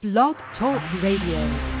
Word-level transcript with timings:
Blog 0.00 0.36
Talk 0.56 0.80
Radio. 1.02 1.77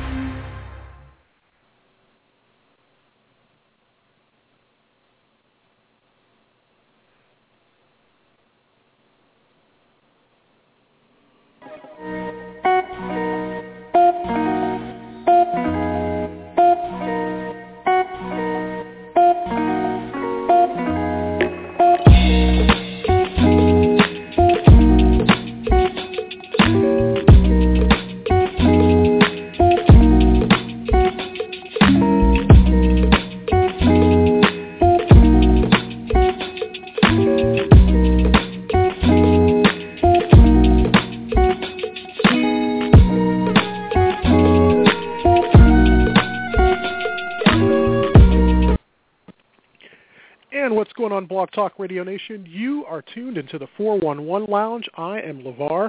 Blog 51.38 51.52
Talk 51.52 51.78
Radio 51.78 52.02
Nation? 52.02 52.44
You 52.50 52.84
are 52.86 53.00
tuned 53.14 53.38
into 53.38 53.60
the 53.60 53.68
411 53.76 54.50
Lounge. 54.50 54.88
I 54.96 55.20
am 55.20 55.40
LeVar, 55.44 55.88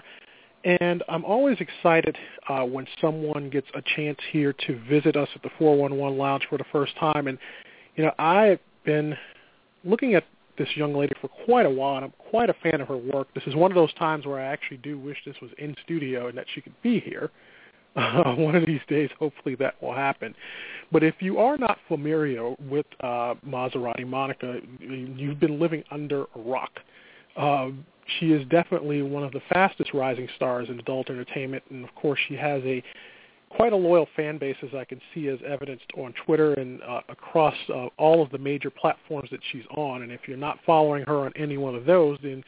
and 0.63 1.01
I'm 1.09 1.25
always 1.25 1.57
excited 1.59 2.15
uh, 2.47 2.65
when 2.65 2.85
someone 3.01 3.49
gets 3.49 3.65
a 3.73 3.81
chance 3.95 4.19
here 4.31 4.53
to 4.67 4.79
visit 4.87 5.15
us 5.15 5.27
at 5.33 5.41
the 5.41 5.49
411 5.57 6.19
Lounge 6.19 6.45
for 6.47 6.59
the 6.59 6.65
first 6.71 6.95
time. 6.99 7.25
And, 7.25 7.39
you 7.95 8.03
know, 8.03 8.11
I've 8.19 8.59
been 8.85 9.17
looking 9.83 10.13
at 10.13 10.23
this 10.59 10.69
young 10.75 10.93
lady 10.93 11.15
for 11.19 11.29
quite 11.29 11.65
a 11.65 11.71
while, 11.71 11.95
and 11.95 12.05
I'm 12.05 12.13
quite 12.29 12.51
a 12.51 12.55
fan 12.61 12.79
of 12.79 12.87
her 12.87 12.97
work. 12.97 13.33
This 13.33 13.45
is 13.47 13.55
one 13.55 13.71
of 13.71 13.75
those 13.75 13.93
times 13.95 14.27
where 14.27 14.39
I 14.39 14.53
actually 14.53 14.77
do 14.77 14.99
wish 14.99 15.17
this 15.25 15.37
was 15.41 15.49
in 15.57 15.75
studio 15.83 16.27
and 16.27 16.37
that 16.37 16.45
she 16.53 16.61
could 16.61 16.79
be 16.83 16.99
here. 16.99 17.31
Uh, 17.95 18.23
one 18.35 18.55
of 18.55 18.65
these 18.65 18.81
days, 18.87 19.09
hopefully 19.17 19.55
that 19.55 19.81
will 19.81 19.93
happen. 19.93 20.33
But 20.91 21.03
if 21.03 21.15
you 21.19 21.37
are 21.39 21.57
not 21.57 21.77
familiar 21.87 22.55
with 22.69 22.85
uh, 23.01 23.35
Mazzaratie 23.47 24.07
Monica, 24.07 24.59
you've 24.79 25.39
been 25.39 25.59
living 25.59 25.83
under 25.91 26.23
a 26.23 26.39
rock. 26.39 26.71
Uh, 27.35 27.69
she 28.19 28.31
is 28.31 28.47
definitely 28.49 29.01
one 29.01 29.23
of 29.23 29.31
the 29.31 29.41
fastest 29.49 29.93
rising 29.93 30.27
stars 30.35 30.67
in 30.69 30.79
adult 30.79 31.09
entertainment, 31.09 31.63
and 31.69 31.83
of 31.87 31.93
course, 31.95 32.19
she 32.27 32.35
has 32.35 32.61
a 32.63 32.83
quite 33.49 33.73
a 33.73 33.75
loyal 33.75 34.07
fan 34.15 34.37
base, 34.37 34.55
as 34.61 34.69
I 34.75 34.85
can 34.85 35.01
see, 35.13 35.27
as 35.27 35.39
evidenced 35.47 35.85
on 35.97 36.13
Twitter 36.25 36.53
and 36.53 36.81
uh, 36.83 37.01
across 37.09 37.55
uh, 37.69 37.87
all 37.97 38.21
of 38.21 38.29
the 38.31 38.37
major 38.37 38.69
platforms 38.69 39.29
that 39.31 39.39
she's 39.51 39.63
on. 39.75 40.03
And 40.03 40.11
if 40.11 40.21
you're 40.27 40.37
not 40.37 40.59
following 40.65 41.03
her 41.07 41.25
on 41.25 41.33
any 41.35 41.57
one 41.57 41.75
of 41.75 41.85
those, 41.85 42.17
then 42.21 42.43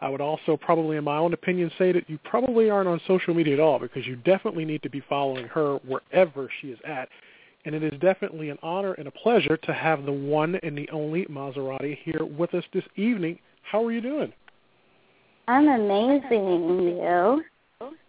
I 0.00 0.08
would 0.08 0.20
also 0.20 0.56
probably, 0.56 0.96
in 0.96 1.04
my 1.04 1.16
own 1.16 1.32
opinion, 1.32 1.70
say 1.76 1.90
that 1.92 2.08
you 2.08 2.18
probably 2.24 2.70
aren't 2.70 2.88
on 2.88 3.00
social 3.06 3.34
media 3.34 3.54
at 3.54 3.60
all 3.60 3.78
because 3.78 4.06
you 4.06 4.16
definitely 4.16 4.64
need 4.64 4.82
to 4.82 4.90
be 4.90 5.02
following 5.08 5.46
her 5.48 5.76
wherever 5.86 6.48
she 6.60 6.68
is 6.68 6.78
at. 6.86 7.08
And 7.64 7.74
it 7.74 7.82
is 7.82 7.98
definitely 8.00 8.50
an 8.50 8.58
honor 8.62 8.92
and 8.92 9.08
a 9.08 9.10
pleasure 9.10 9.56
to 9.56 9.72
have 9.72 10.04
the 10.04 10.12
one 10.12 10.54
and 10.62 10.78
the 10.78 10.88
only 10.90 11.24
Mazzaratie 11.26 11.98
here 12.04 12.24
with 12.24 12.54
us 12.54 12.64
this 12.72 12.84
evening. 12.94 13.38
How 13.62 13.84
are 13.84 13.92
you 13.92 14.00
doing? 14.00 14.32
I'm 15.48 15.66
amazing. 15.66 16.98
You? 17.00 17.42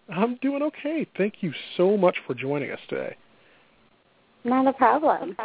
I'm 0.10 0.36
doing 0.42 0.62
okay. 0.62 1.08
Thank 1.18 1.36
you 1.42 1.52
so 1.76 1.98
much 1.98 2.18
for 2.28 2.36
joining 2.36 2.72
us 2.72 2.80
today. 2.88 3.16
Not 4.44 4.68
a 4.68 4.74
problem. 4.74 5.36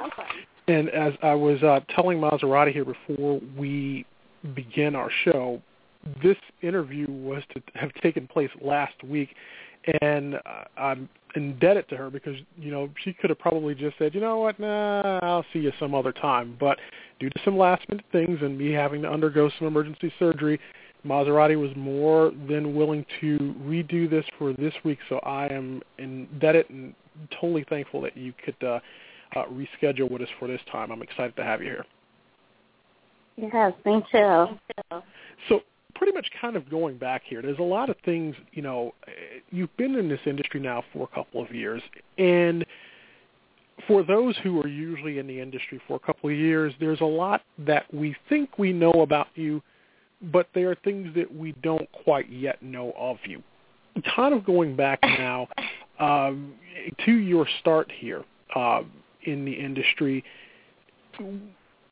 And 0.68 0.88
as 0.90 1.14
I 1.22 1.34
was 1.34 1.62
uh, 1.62 1.80
telling 1.94 2.18
Mazzaratie 2.18 2.72
here 2.72 2.84
before 2.84 3.40
we 3.56 4.04
begin 4.54 4.94
our 4.94 5.10
show, 5.24 5.60
this 6.22 6.36
interview 6.62 7.06
was 7.10 7.42
to 7.54 7.62
have 7.74 7.92
taken 7.94 8.26
place 8.26 8.50
last 8.60 9.02
week, 9.04 9.34
and 10.00 10.36
I'm 10.76 11.08
indebted 11.34 11.88
to 11.88 11.96
her 11.96 12.10
because 12.10 12.36
you 12.58 12.70
know 12.70 12.88
she 13.02 13.12
could 13.12 13.30
have 13.30 13.38
probably 13.38 13.74
just 13.74 13.98
said, 13.98 14.14
you 14.14 14.20
know 14.20 14.38
what, 14.38 14.58
nah, 14.58 15.18
I'll 15.22 15.44
see 15.52 15.60
you 15.60 15.72
some 15.78 15.94
other 15.94 16.12
time. 16.12 16.56
But 16.58 16.78
due 17.18 17.30
to 17.30 17.40
some 17.44 17.56
last 17.56 17.88
minute 17.88 18.04
things 18.12 18.38
and 18.42 18.56
me 18.56 18.72
having 18.72 19.02
to 19.02 19.10
undergo 19.10 19.50
some 19.58 19.66
emergency 19.66 20.12
surgery, 20.18 20.60
Mazzaratie 21.06 21.60
was 21.60 21.70
more 21.76 22.32
than 22.48 22.74
willing 22.74 23.04
to 23.20 23.54
redo 23.62 24.08
this 24.08 24.24
for 24.38 24.52
this 24.52 24.72
week. 24.84 24.98
So 25.08 25.18
I 25.18 25.46
am 25.48 25.82
indebted 25.98 26.70
and 26.70 26.94
totally 27.40 27.64
thankful 27.68 28.00
that 28.02 28.16
you 28.16 28.32
could 28.44 28.56
uh, 28.62 28.80
uh, 29.36 29.44
reschedule 29.46 30.10
with 30.10 30.22
us 30.22 30.28
for 30.38 30.48
this 30.48 30.60
time. 30.70 30.90
I'm 30.90 31.02
excited 31.02 31.36
to 31.36 31.44
have 31.44 31.60
you 31.60 31.68
here. 31.68 31.86
Yes, 33.36 33.72
me 33.84 34.02
too. 34.12 34.46
So 35.48 35.60
pretty 35.94 36.12
much 36.12 36.28
kind 36.40 36.56
of 36.56 36.68
going 36.68 36.98
back 36.98 37.22
here, 37.24 37.42
there's 37.42 37.58
a 37.58 37.62
lot 37.62 37.88
of 37.88 37.96
things, 38.04 38.34
you 38.52 38.62
know, 38.62 38.94
you've 39.50 39.74
been 39.76 39.94
in 39.94 40.08
this 40.08 40.20
industry 40.26 40.60
now 40.60 40.82
for 40.92 41.04
a 41.04 41.14
couple 41.14 41.42
of 41.42 41.54
years, 41.54 41.82
and 42.18 42.64
for 43.86 44.02
those 44.02 44.36
who 44.42 44.60
are 44.60 44.68
usually 44.68 45.18
in 45.18 45.26
the 45.26 45.40
industry 45.40 45.80
for 45.86 45.96
a 45.96 45.98
couple 45.98 46.30
of 46.30 46.36
years, 46.36 46.72
there's 46.80 47.00
a 47.00 47.06
lot 47.06 47.42
that 47.58 47.92
we 47.92 48.14
think 48.28 48.58
we 48.58 48.72
know 48.72 48.92
about 48.92 49.28
you, 49.34 49.62
but 50.32 50.48
there 50.54 50.70
are 50.70 50.76
things 50.84 51.14
that 51.14 51.34
we 51.34 51.52
don't 51.62 51.90
quite 52.04 52.30
yet 52.30 52.62
know 52.62 52.92
of 52.96 53.18
you. 53.26 53.42
Kind 54.14 54.34
of 54.34 54.44
going 54.44 54.76
back 54.76 55.00
now 55.02 55.48
um, 55.98 56.54
to 57.04 57.12
your 57.12 57.46
start 57.60 57.90
here 57.90 58.24
uh, 58.54 58.82
in 59.24 59.44
the 59.44 59.52
industry, 59.52 60.24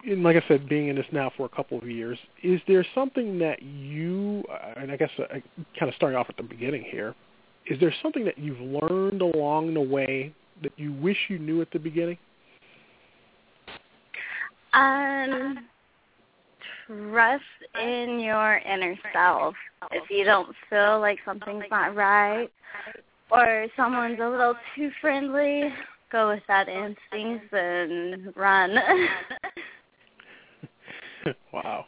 and 0.05 0.23
like 0.23 0.37
I 0.37 0.43
said, 0.49 0.69
being 0.69 0.89
in 0.89 0.97
this 0.97 1.07
now 1.13 1.31
for 1.37 1.47
a 1.47 1.49
couple 1.49 1.79
of 1.79 1.89
years, 1.89 2.19
is 2.43 2.61
there 2.67 2.85
something 2.95 3.39
that 3.39 3.63
you, 3.63 4.43
and 4.77 4.91
I 4.91 4.97
guess 4.97 5.11
uh, 5.19 5.39
kind 5.79 5.89
of 5.89 5.95
starting 5.95 6.17
off 6.17 6.27
at 6.29 6.37
the 6.37 6.43
beginning 6.43 6.85
here, 6.91 7.15
is 7.67 7.79
there 7.79 7.95
something 8.03 8.25
that 8.25 8.39
you've 8.39 8.61
learned 8.61 9.23
along 9.23 9.75
the 9.75 9.81
way 9.81 10.35
that 10.63 10.73
you 10.77 10.93
wish 10.93 11.17
you 11.29 11.39
knew 11.39 11.61
at 11.61 11.71
the 11.71 11.79
beginning? 11.79 12.19
Um, 14.73 15.59
trust 16.87 17.45
in 17.81 18.21
your 18.21 18.57
inner 18.59 18.97
self. 19.13 19.55
If 19.93 20.11
you 20.11 20.25
don't 20.25 20.55
feel 20.69 21.01
like 21.01 21.19
something's 21.25 21.65
not 21.71 21.95
right 21.95 22.51
or 23.31 23.67
someone's 23.77 24.19
a 24.21 24.29
little 24.29 24.55
too 24.75 24.91
friendly, 25.01 25.73
go 26.11 26.29
with 26.29 26.43
that 26.49 26.69
instinct 26.69 27.53
and 27.53 28.35
run. 28.37 28.77
wow. 31.53 31.87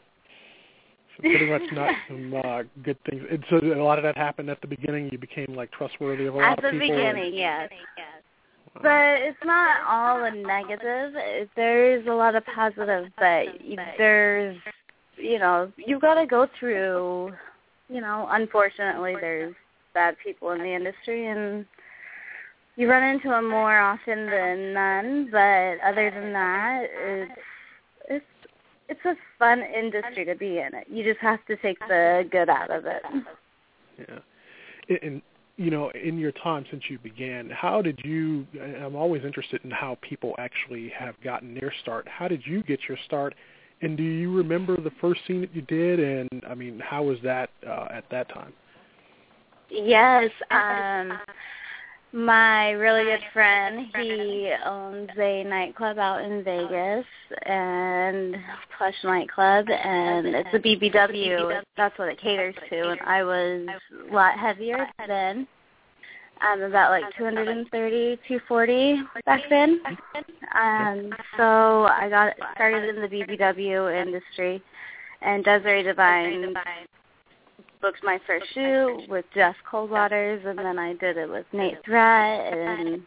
So 1.17 1.21
pretty 1.23 1.47
much 1.47 1.63
not 1.73 1.95
some 2.09 2.35
uh, 2.45 2.63
good 2.83 2.99
things. 3.09 3.23
And 3.31 3.45
so 3.51 3.57
a 3.57 3.83
lot 3.83 3.99
of 3.99 4.05
that 4.05 4.17
happened 4.17 4.51
at 4.51 4.61
the 4.61 4.67
beginning. 4.67 5.09
You 5.13 5.19
became 5.19 5.55
like 5.55 5.71
trustworthy 5.73 6.27
of 6.27 6.35
a 6.35 6.39
lot 6.39 6.59
At 6.59 6.65
of 6.65 6.73
the 6.73 6.79
people. 6.79 6.97
beginning, 6.97 7.35
yes. 7.35 7.71
But 8.83 9.23
it's 9.23 9.39
not 9.45 9.87
all 9.89 10.25
a 10.25 10.33
negative. 10.33 11.13
There's 11.55 12.07
a 12.09 12.11
lot 12.11 12.35
of 12.35 12.45
positive, 12.47 13.07
but 13.17 13.47
there's, 13.97 14.57
you 15.17 15.39
know, 15.39 15.71
you've 15.77 16.01
got 16.01 16.15
to 16.15 16.27
go 16.27 16.49
through, 16.59 17.33
you 17.89 18.01
know, 18.01 18.27
unfortunately 18.31 19.15
there's 19.21 19.55
bad 19.95 20.17
people 20.25 20.51
in 20.51 20.59
the 20.59 20.75
industry 20.75 21.29
and 21.29 21.65
you 22.75 22.91
run 22.91 23.05
into 23.05 23.29
them 23.29 23.49
more 23.49 23.79
often 23.79 24.27
than 24.27 24.73
none, 24.73 25.29
but 25.31 25.79
other 25.87 26.11
than 26.11 26.33
that, 26.33 26.87
it's 26.91 27.33
it's 28.89 29.05
a 29.05 29.15
fun 29.39 29.63
industry 29.63 30.25
to 30.25 30.35
be 30.35 30.59
in. 30.59 30.71
You 30.89 31.05
just 31.05 31.21
have 31.21 31.45
to 31.47 31.57
take 31.57 31.79
the 31.89 32.29
good 32.31 32.49
out 32.49 32.71
of 32.71 32.85
it. 32.87 33.03
Yeah. 33.99 34.99
And, 35.03 35.23
you 35.57 35.71
know, 35.71 35.91
in 35.91 36.19
your 36.19 36.33
time 36.33 36.65
since 36.71 36.83
you 36.89 36.99
began, 36.99 37.49
how 37.51 37.81
did 37.81 38.01
you? 38.05 38.47
I'm 38.83 38.97
always 38.97 39.25
interested 39.25 39.61
in 39.65 39.71
how 39.71 39.97
people 40.03 40.35
actually 40.39 40.91
have 40.91 41.15
gotten 41.23 41.55
their 41.55 41.73
start. 41.83 42.07
How 42.09 42.29
did 42.29 42.43
you 42.45 42.63
get 42.63 42.81
your 42.89 42.99
start? 43.07 43.35
And 43.81 43.97
do 43.97 44.03
you 44.03 44.35
remember 44.37 44.81
the 44.81 44.93
first 45.01 45.21
scene 45.27 45.41
that 45.43 45.55
you 45.55 45.63
did? 45.63 46.01
And 46.01 46.45
I 46.49 46.55
mean, 46.55 46.81
how 46.81 47.05
was 47.05 47.19
that 47.23 47.51
uh, 47.67 47.89
at 47.91 48.05
that 48.11 48.29
time? 48.29 48.53
Yes. 49.71 50.31
Um 50.51 51.19
my 52.15 52.71
really 52.71 53.05
good 53.05 53.25
friend, 53.33 53.89
he 53.97 54.53
owns 54.65 55.11
a 55.19 55.43
nightclub 55.43 55.99
out 55.99 56.23
in 56.23 56.45
Vegas 56.45 57.05
and 57.45 58.37
plush 58.79 58.95
nightclub 59.03 59.69
and 59.69 60.29
it's 60.29 60.49
a 60.53 60.59
BBW. 60.61 61.61
That's 61.77 61.99
what 61.99 62.09
it 62.09 62.21
caters 62.21 62.55
to 62.71 62.91
and 62.91 63.01
I 63.01 63.25
was 63.25 63.67
a 64.09 64.15
lot 64.15 64.39
heavier 64.39 64.87
then. 65.09 65.49
I'm 66.41 66.63
about 66.63 66.91
like 66.91 67.05
230, 67.19 68.17
240 68.29 69.03
back 69.27 69.43
then. 69.51 69.81
Um, 70.55 71.11
so 71.37 71.87
I 71.87 72.09
got 72.09 72.35
started 72.55 72.95
in 72.95 73.03
the 73.03 73.09
BBW 73.09 74.03
industry, 74.03 74.63
and 75.23 75.43
Desiree 75.43 75.83
Divine 75.83 76.55
booked 77.85 78.03
my 78.03 78.19
first 78.27 78.47
shoot 78.55 79.05
with 79.11 79.27
Jeff 79.35 79.55
Coldwaters, 79.71 80.47
and 80.47 80.59
then 80.59 80.79
I 80.79 80.95
did 80.95 81.19
it 81.19 81.29
with 81.29 81.45
Nate 81.53 81.85
Threat, 81.85 82.51
and 82.51 83.03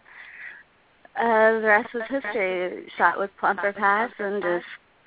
uh, 1.20 1.60
the 1.60 1.66
rest 1.66 1.96
was 1.96 2.04
history. 2.08 2.86
Shot 2.96 3.18
with 3.18 3.32
Plumper 3.40 3.74
Pass, 3.74 4.12
and 4.20 4.44
just 4.44 4.66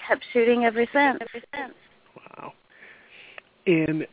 kept 0.09 0.25
shooting 0.33 0.65
ever 0.65 0.85
since. 0.93 1.23
Wow. 2.17 2.53
And 3.69 4.09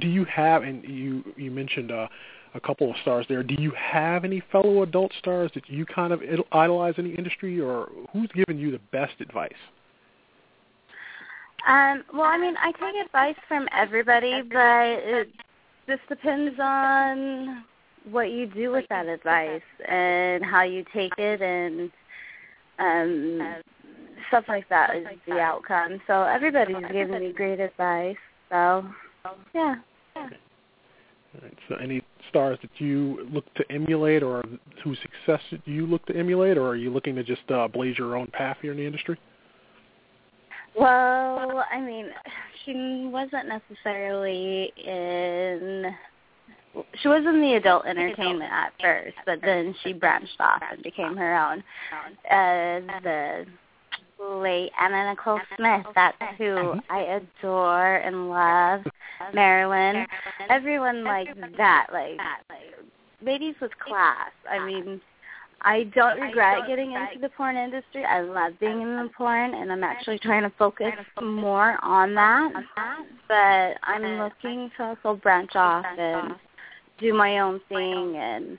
do 0.00 0.08
you 0.08 0.24
have? 0.24 0.64
And 0.64 0.82
you 0.82 1.22
you 1.36 1.52
mentioned 1.52 1.92
uh, 1.92 2.08
a 2.54 2.60
couple 2.60 2.90
of 2.90 2.96
stars 3.00 3.24
there. 3.28 3.44
Do 3.44 3.54
you 3.56 3.70
have 3.78 4.24
any 4.24 4.42
fellow 4.50 4.82
adult 4.82 5.12
stars 5.20 5.52
that 5.54 5.70
you 5.70 5.86
kind 5.86 6.12
of 6.12 6.22
idolize 6.50 6.94
in 6.98 7.04
the 7.04 7.14
industry, 7.14 7.60
or 7.60 7.88
who's 8.12 8.30
given 8.34 8.58
you 8.58 8.72
the 8.72 8.80
best 8.90 9.20
advice? 9.20 9.52
Um, 11.66 12.04
well, 12.14 12.22
I 12.22 12.38
mean, 12.38 12.54
I 12.58 12.72
take 12.72 13.04
advice 13.04 13.36
from 13.48 13.68
everybody, 13.72 14.42
but 14.42 14.86
it 14.86 15.28
just 15.88 16.06
depends 16.08 16.58
on 16.60 17.64
what 18.10 18.30
you 18.30 18.46
do 18.46 18.70
with 18.70 18.86
that 18.88 19.06
advice 19.06 19.60
and 19.86 20.44
how 20.44 20.62
you 20.62 20.84
take 20.94 21.12
it 21.18 21.42
and 21.42 21.90
um 22.78 23.62
stuff 24.28 24.44
like 24.48 24.68
that 24.68 24.94
is 24.96 25.06
the 25.26 25.38
outcome. 25.38 26.00
So 26.06 26.22
everybody's 26.22 26.76
giving 26.92 27.20
me 27.20 27.32
great 27.32 27.60
advice. 27.60 28.16
So 28.50 28.86
yeah. 29.54 29.76
All 30.16 31.42
right. 31.42 31.58
So 31.68 31.76
any 31.76 32.02
stars 32.28 32.58
that 32.62 32.70
you 32.78 33.26
look 33.32 33.52
to 33.54 33.64
emulate 33.70 34.22
or 34.22 34.44
whose 34.84 34.98
success 35.02 35.40
you 35.64 35.86
look 35.86 36.04
to 36.06 36.16
emulate 36.16 36.56
or 36.56 36.68
are 36.68 36.76
you 36.76 36.90
looking 36.90 37.14
to 37.16 37.22
just 37.22 37.50
uh, 37.50 37.68
blaze 37.68 37.98
your 37.98 38.16
own 38.16 38.28
path 38.28 38.58
here 38.62 38.72
in 38.72 38.78
the 38.78 38.86
industry? 38.86 39.18
Well, 40.76 41.64
I 41.72 41.80
mean, 41.80 42.10
she 42.64 43.08
wasn't 43.10 43.48
necessarily 43.48 44.72
in 44.76 45.94
she 47.00 47.08
was 47.08 47.24
in 47.26 47.40
the 47.40 47.54
adult 47.54 47.86
entertainment 47.86 48.52
at 48.52 48.72
first, 48.80 49.16
but 49.26 49.40
then 49.42 49.74
she 49.82 49.92
branched 49.92 50.40
off 50.40 50.62
and 50.70 50.82
became 50.82 51.16
her 51.16 51.34
own. 51.34 51.64
Uh, 52.30 53.00
the 53.02 53.46
late 54.20 54.70
Anna 54.80 55.10
Nicole 55.10 55.40
Smith, 55.56 55.86
that's 55.94 56.16
who. 56.36 56.74
I 56.90 57.20
adore 57.20 57.96
and 57.96 58.28
love. 58.28 58.82
Marilyn, 59.34 60.06
everyone 60.48 61.04
like 61.04 61.28
that, 61.56 61.86
like 61.92 62.18
ladies 63.20 63.54
with 63.60 63.76
class. 63.78 64.30
I 64.48 64.64
mean, 64.64 65.00
I 65.62 65.84
don't 65.94 66.20
regret 66.20 66.66
getting 66.68 66.92
into 66.92 67.18
the 67.20 67.28
porn 67.30 67.56
industry. 67.56 68.04
I 68.04 68.20
love 68.20 68.52
being 68.60 68.80
in 68.80 68.96
the 68.96 69.10
porn, 69.16 69.54
and 69.54 69.72
I'm 69.72 69.82
actually 69.82 70.18
trying 70.18 70.42
to 70.42 70.52
focus 70.56 70.92
more 71.20 71.78
on 71.82 72.14
that. 72.14 72.52
But 73.26 73.78
I'm 73.82 74.18
looking 74.18 74.70
to 74.76 74.84
also 74.84 75.16
branch 75.20 75.56
off 75.56 75.84
and 75.98 76.34
do 76.98 77.12
my 77.12 77.40
own 77.40 77.60
thing 77.68 78.16
and 78.16 78.58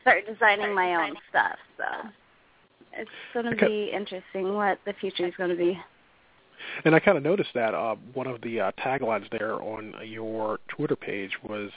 start 0.00 0.24
designing 0.26 0.74
my 0.74 0.94
own 0.94 1.16
stuff. 1.28 1.56
So 1.76 2.08
it's 2.92 3.10
going 3.34 3.54
to 3.54 3.66
be 3.66 3.90
interesting 3.94 4.54
what 4.54 4.78
the 4.86 4.94
future 4.94 5.26
is 5.26 5.34
going 5.36 5.50
to 5.50 5.56
be. 5.56 5.78
And 6.84 6.94
I 6.94 7.00
kind 7.00 7.18
of 7.18 7.22
noticed 7.22 7.50
that 7.54 7.74
uh, 7.74 7.96
one 8.14 8.26
of 8.26 8.40
the 8.40 8.60
uh, 8.60 8.72
taglines 8.78 9.30
there 9.30 9.54
on 9.62 9.94
your 10.04 10.60
Twitter 10.68 10.96
page 10.96 11.32
was 11.46 11.70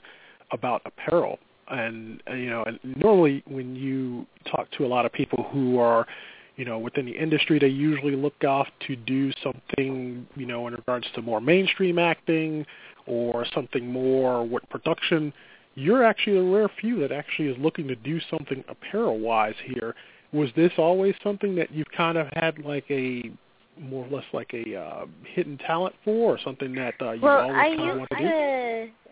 about 0.51 0.81
apparel. 0.85 1.39
And 1.69 2.21
uh, 2.29 2.33
you 2.33 2.49
know, 2.49 2.63
and 2.63 2.79
normally 2.83 3.43
when 3.47 3.75
you 3.75 4.25
talk 4.49 4.69
to 4.71 4.85
a 4.85 4.87
lot 4.87 5.05
of 5.05 5.13
people 5.13 5.47
who 5.51 5.79
are, 5.79 6.07
you 6.55 6.65
know, 6.65 6.79
within 6.79 7.05
the 7.05 7.17
industry, 7.17 7.59
they 7.59 7.67
usually 7.67 8.15
look 8.15 8.43
off 8.43 8.67
to 8.87 8.95
do 8.95 9.31
something, 9.43 10.27
you 10.35 10.45
know, 10.45 10.67
in 10.67 10.73
regards 10.73 11.07
to 11.15 11.21
more 11.21 11.39
mainstream 11.39 11.99
acting 11.99 12.65
or 13.05 13.45
something 13.53 13.91
more 13.91 14.45
with 14.45 14.67
production 14.69 15.33
you're 15.79 16.03
actually 16.03 16.37
a 16.37 16.43
rare 16.43 16.69
few 16.79 16.99
that 16.99 17.11
actually 17.11 17.47
is 17.47 17.57
looking 17.57 17.87
to 17.87 17.95
do 17.95 18.19
something 18.29 18.63
apparel-wise 18.67 19.55
here. 19.63 19.95
Was 20.33 20.49
this 20.55 20.71
always 20.77 21.15
something 21.23 21.55
that 21.55 21.71
you've 21.71 21.91
kind 21.95 22.17
of 22.17 22.27
had 22.33 22.59
like 22.59 22.85
a 22.89 23.31
more 23.79 24.05
or 24.05 24.09
less 24.09 24.25
like 24.33 24.53
a 24.53 24.75
uh, 24.75 25.05
hidden 25.33 25.57
talent 25.57 25.95
for, 26.03 26.33
or 26.35 26.39
something 26.43 26.75
that 26.75 26.95
uh, 27.01 27.11
you 27.11 27.21
well, 27.21 27.49
always 27.49 27.77
kind 27.77 27.89
of 27.89 27.97
wanted 27.97 28.17
to 28.17 28.85
do? 28.85 29.08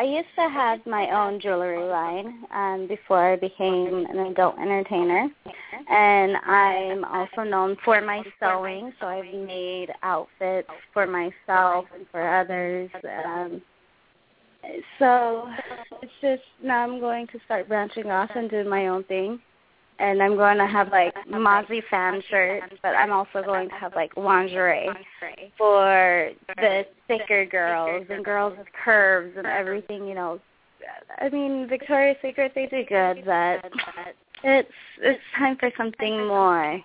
I 0.00 0.04
used 0.04 0.34
to 0.36 0.48
have 0.48 0.86
my 0.86 1.10
own 1.10 1.38
jewelry 1.40 1.84
line 1.84 2.44
um, 2.54 2.86
before 2.88 3.34
I 3.34 3.36
became 3.36 4.06
an 4.08 4.18
adult 4.18 4.58
entertainer, 4.58 5.28
and 5.90 6.36
I'm 6.38 7.04
also 7.04 7.42
known 7.42 7.76
for 7.84 8.00
my 8.00 8.22
sewing. 8.40 8.94
So 8.98 9.06
I've 9.08 9.26
made 9.26 9.88
outfits 10.02 10.70
for 10.94 11.06
myself 11.06 11.84
and 11.94 12.06
for 12.10 12.26
others. 12.34 12.88
Um, 13.04 13.60
so 14.98 15.46
it's 16.00 16.12
just 16.22 16.44
now 16.64 16.82
I'm 16.84 16.98
going 16.98 17.26
to 17.26 17.38
start 17.44 17.68
branching 17.68 18.06
off 18.06 18.30
and 18.34 18.48
doing 18.48 18.70
my 18.70 18.86
own 18.86 19.04
thing. 19.04 19.38
And 20.00 20.22
I'm 20.22 20.34
going 20.34 20.56
to 20.56 20.66
have 20.66 20.88
like 20.90 21.14
Mozzie 21.28 21.82
fan 21.90 22.22
shirts, 22.30 22.74
but 22.82 22.96
I'm 22.96 23.12
also 23.12 23.42
going 23.44 23.68
to 23.68 23.74
have 23.74 23.94
like 23.94 24.16
lingerie 24.16 24.88
for 25.58 26.30
the 26.56 26.86
thicker 27.06 27.44
girls 27.44 28.06
and 28.08 28.24
girls 28.24 28.56
with 28.56 28.66
curves 28.82 29.34
and 29.36 29.46
everything, 29.46 30.08
you 30.08 30.14
know. 30.14 30.40
I 31.18 31.28
mean, 31.28 31.68
Victoria's 31.68 32.16
Secret 32.22 32.52
they 32.54 32.66
do 32.66 32.82
good, 32.88 33.24
but 33.26 33.70
it's 34.42 34.68
it's 35.02 35.20
time 35.36 35.58
for 35.58 35.70
something 35.76 36.26
more. 36.26 36.80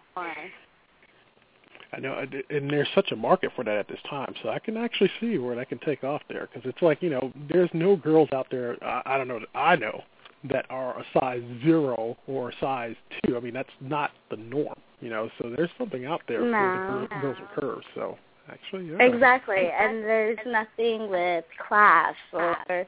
I 1.94 2.00
know, 2.00 2.26
and 2.50 2.70
there's 2.70 2.90
such 2.94 3.14
a 3.14 3.16
market 3.16 3.52
for 3.56 3.64
that 3.64 3.78
at 3.78 3.88
this 3.88 4.00
time, 4.10 4.36
so 4.44 4.50
I 4.50 4.60
can 4.60 4.76
actually 4.76 5.12
see 5.22 5.38
where 5.38 5.56
that 5.56 5.70
can 5.70 5.80
take 5.80 6.04
off 6.04 6.22
there. 6.28 6.50
Because 6.52 6.70
it's 6.70 6.82
like 6.82 7.02
you 7.02 7.10
know, 7.10 7.32
there's 7.50 7.70
no 7.74 7.96
girls 7.96 8.28
out 8.34 8.48
there. 8.52 8.76
I, 8.84 9.04
I 9.06 9.18
don't 9.18 9.30
know 9.30 9.40
I 9.56 9.78
know 9.78 10.04
that 10.52 10.66
are 10.70 11.00
a 11.00 11.06
size 11.14 11.44
zero 11.64 12.18
or 12.28 12.50
a 12.50 12.54
size 12.60 12.96
two. 13.24 13.38
I 13.38 13.40
mean, 13.40 13.54
that's 13.54 13.70
not 13.82 14.12
the 14.30 14.38
norm, 14.38 14.80
you 15.02 15.10
know. 15.10 15.30
So 15.40 15.54
there's 15.56 15.70
something 15.78 16.06
out 16.06 16.22
there 16.28 16.42
no. 16.42 17.08
for 17.10 17.16
the 17.16 17.22
girls 17.22 17.38
with 17.40 17.64
curves. 17.64 17.86
So 17.96 18.18
actually, 18.50 18.88
yeah. 18.88 19.02
Exactly, 19.02 19.70
and 19.78 20.04
there's 20.04 20.38
nothing 20.46 21.10
with 21.10 21.46
class 21.68 22.16
or 22.34 22.86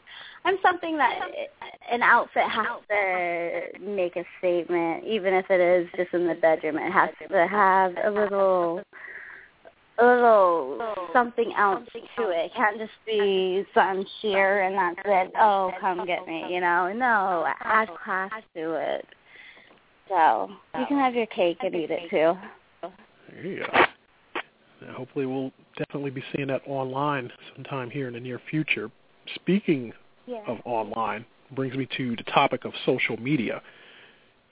I'm 0.47 0.57
something 0.61 0.97
that 0.97 1.19
an 1.91 2.01
outfit 2.01 2.43
has 2.43 2.67
to 2.89 3.79
make 3.81 4.15
a 4.15 4.23
statement, 4.39 5.03
even 5.05 5.33
if 5.33 5.45
it 5.49 5.59
is 5.59 5.89
just 5.97 6.13
in 6.13 6.25
the 6.25 6.35
bedroom. 6.35 6.77
It 6.77 6.91
has 6.91 7.09
to 7.29 7.47
have 7.47 7.93
a 8.01 8.09
little, 8.09 8.81
a 9.99 10.05
little 10.05 10.79
something 11.13 11.53
else 11.57 11.87
to 11.93 12.29
it. 12.29 12.45
It 12.45 12.51
can't 12.55 12.77
just 12.77 12.91
be 13.05 13.65
some 13.73 14.05
sheer 14.21 14.63
and 14.63 14.75
that's 14.75 14.99
it. 15.05 15.31
Oh, 15.39 15.71
come 15.79 16.05
get 16.05 16.27
me, 16.27 16.45
you 16.49 16.61
know. 16.61 16.91
No, 16.93 17.47
add 17.61 17.89
class 18.03 18.31
to 18.55 18.73
it. 18.73 19.05
So 20.07 20.49
you 20.77 20.85
can 20.87 20.99
have 20.99 21.15
your 21.15 21.25
cake 21.27 21.57
and 21.61 21.75
eat 21.75 21.91
it 21.91 22.09
too. 22.09 22.33
There 23.29 23.45
you 23.45 23.65
go. 23.65 24.91
hopefully, 24.93 25.25
we'll 25.25 25.51
definitely 25.77 26.11
be 26.11 26.23
seeing 26.33 26.47
that 26.47 26.61
online 26.65 27.31
sometime 27.55 27.89
here 27.89 28.07
in 28.07 28.13
the 28.13 28.19
near 28.19 28.39
future. 28.49 28.89
Speaking 29.35 29.93
yeah. 30.25 30.43
of 30.47 30.59
online 30.65 31.25
brings 31.55 31.75
me 31.75 31.87
to 31.97 32.15
the 32.15 32.23
topic 32.23 32.65
of 32.65 32.73
social 32.85 33.17
media. 33.17 33.61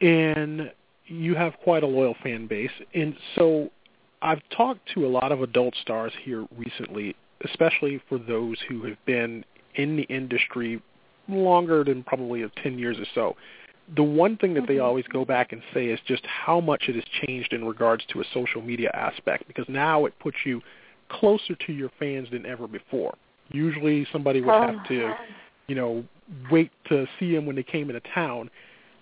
And 0.01 0.71
you 1.07 1.35
have 1.35 1.53
quite 1.63 1.83
a 1.83 1.87
loyal 1.87 2.15
fan 2.21 2.47
base. 2.47 2.71
And 2.93 3.15
so 3.35 3.69
I've 4.25 4.41
talked 4.49 4.89
to 4.95 5.05
a 5.05 5.09
lot 5.09 5.31
of 5.31 5.41
adult 5.41 5.75
stars 5.81 6.11
here 6.23 6.45
recently, 6.57 7.15
especially 7.45 8.01
for 8.09 8.17
those 8.17 8.57
who 8.67 8.83
have 8.85 8.97
been 9.05 9.45
in 9.75 9.95
the 9.97 10.03
industry 10.03 10.81
longer 11.29 11.83
than 11.83 12.03
probably 12.03 12.43
10 12.63 12.79
years 12.79 12.97
or 12.97 13.05
so. 13.13 13.35
The 13.95 14.03
one 14.03 14.35
thing 14.37 14.55
that 14.55 14.61
mm-hmm. 14.61 14.73
they 14.73 14.79
always 14.79 15.05
go 15.05 15.25
back 15.25 15.51
and 15.51 15.61
say 15.73 15.87
is 15.87 15.99
just 16.07 16.25
how 16.25 16.59
much 16.59 16.85
it 16.87 16.95
has 16.95 17.03
changed 17.23 17.53
in 17.53 17.65
regards 17.65 18.03
to 18.13 18.21
a 18.21 18.23
social 18.33 18.61
media 18.61 18.89
aspect 18.95 19.47
because 19.47 19.65
now 19.69 20.05
it 20.05 20.13
puts 20.19 20.37
you 20.43 20.59
closer 21.09 21.53
to 21.67 21.71
your 21.71 21.91
fans 21.99 22.27
than 22.31 22.47
ever 22.47 22.67
before. 22.67 23.15
Usually 23.51 24.07
somebody 24.11 24.41
would 24.41 24.49
have 24.49 24.75
oh, 24.85 24.87
to 24.87 25.13
you 25.67 25.75
know, 25.75 26.03
wait 26.51 26.71
to 26.89 27.05
see 27.19 27.33
them 27.33 27.45
when 27.45 27.55
they 27.55 27.63
came 27.63 27.89
into 27.89 28.01
town. 28.13 28.49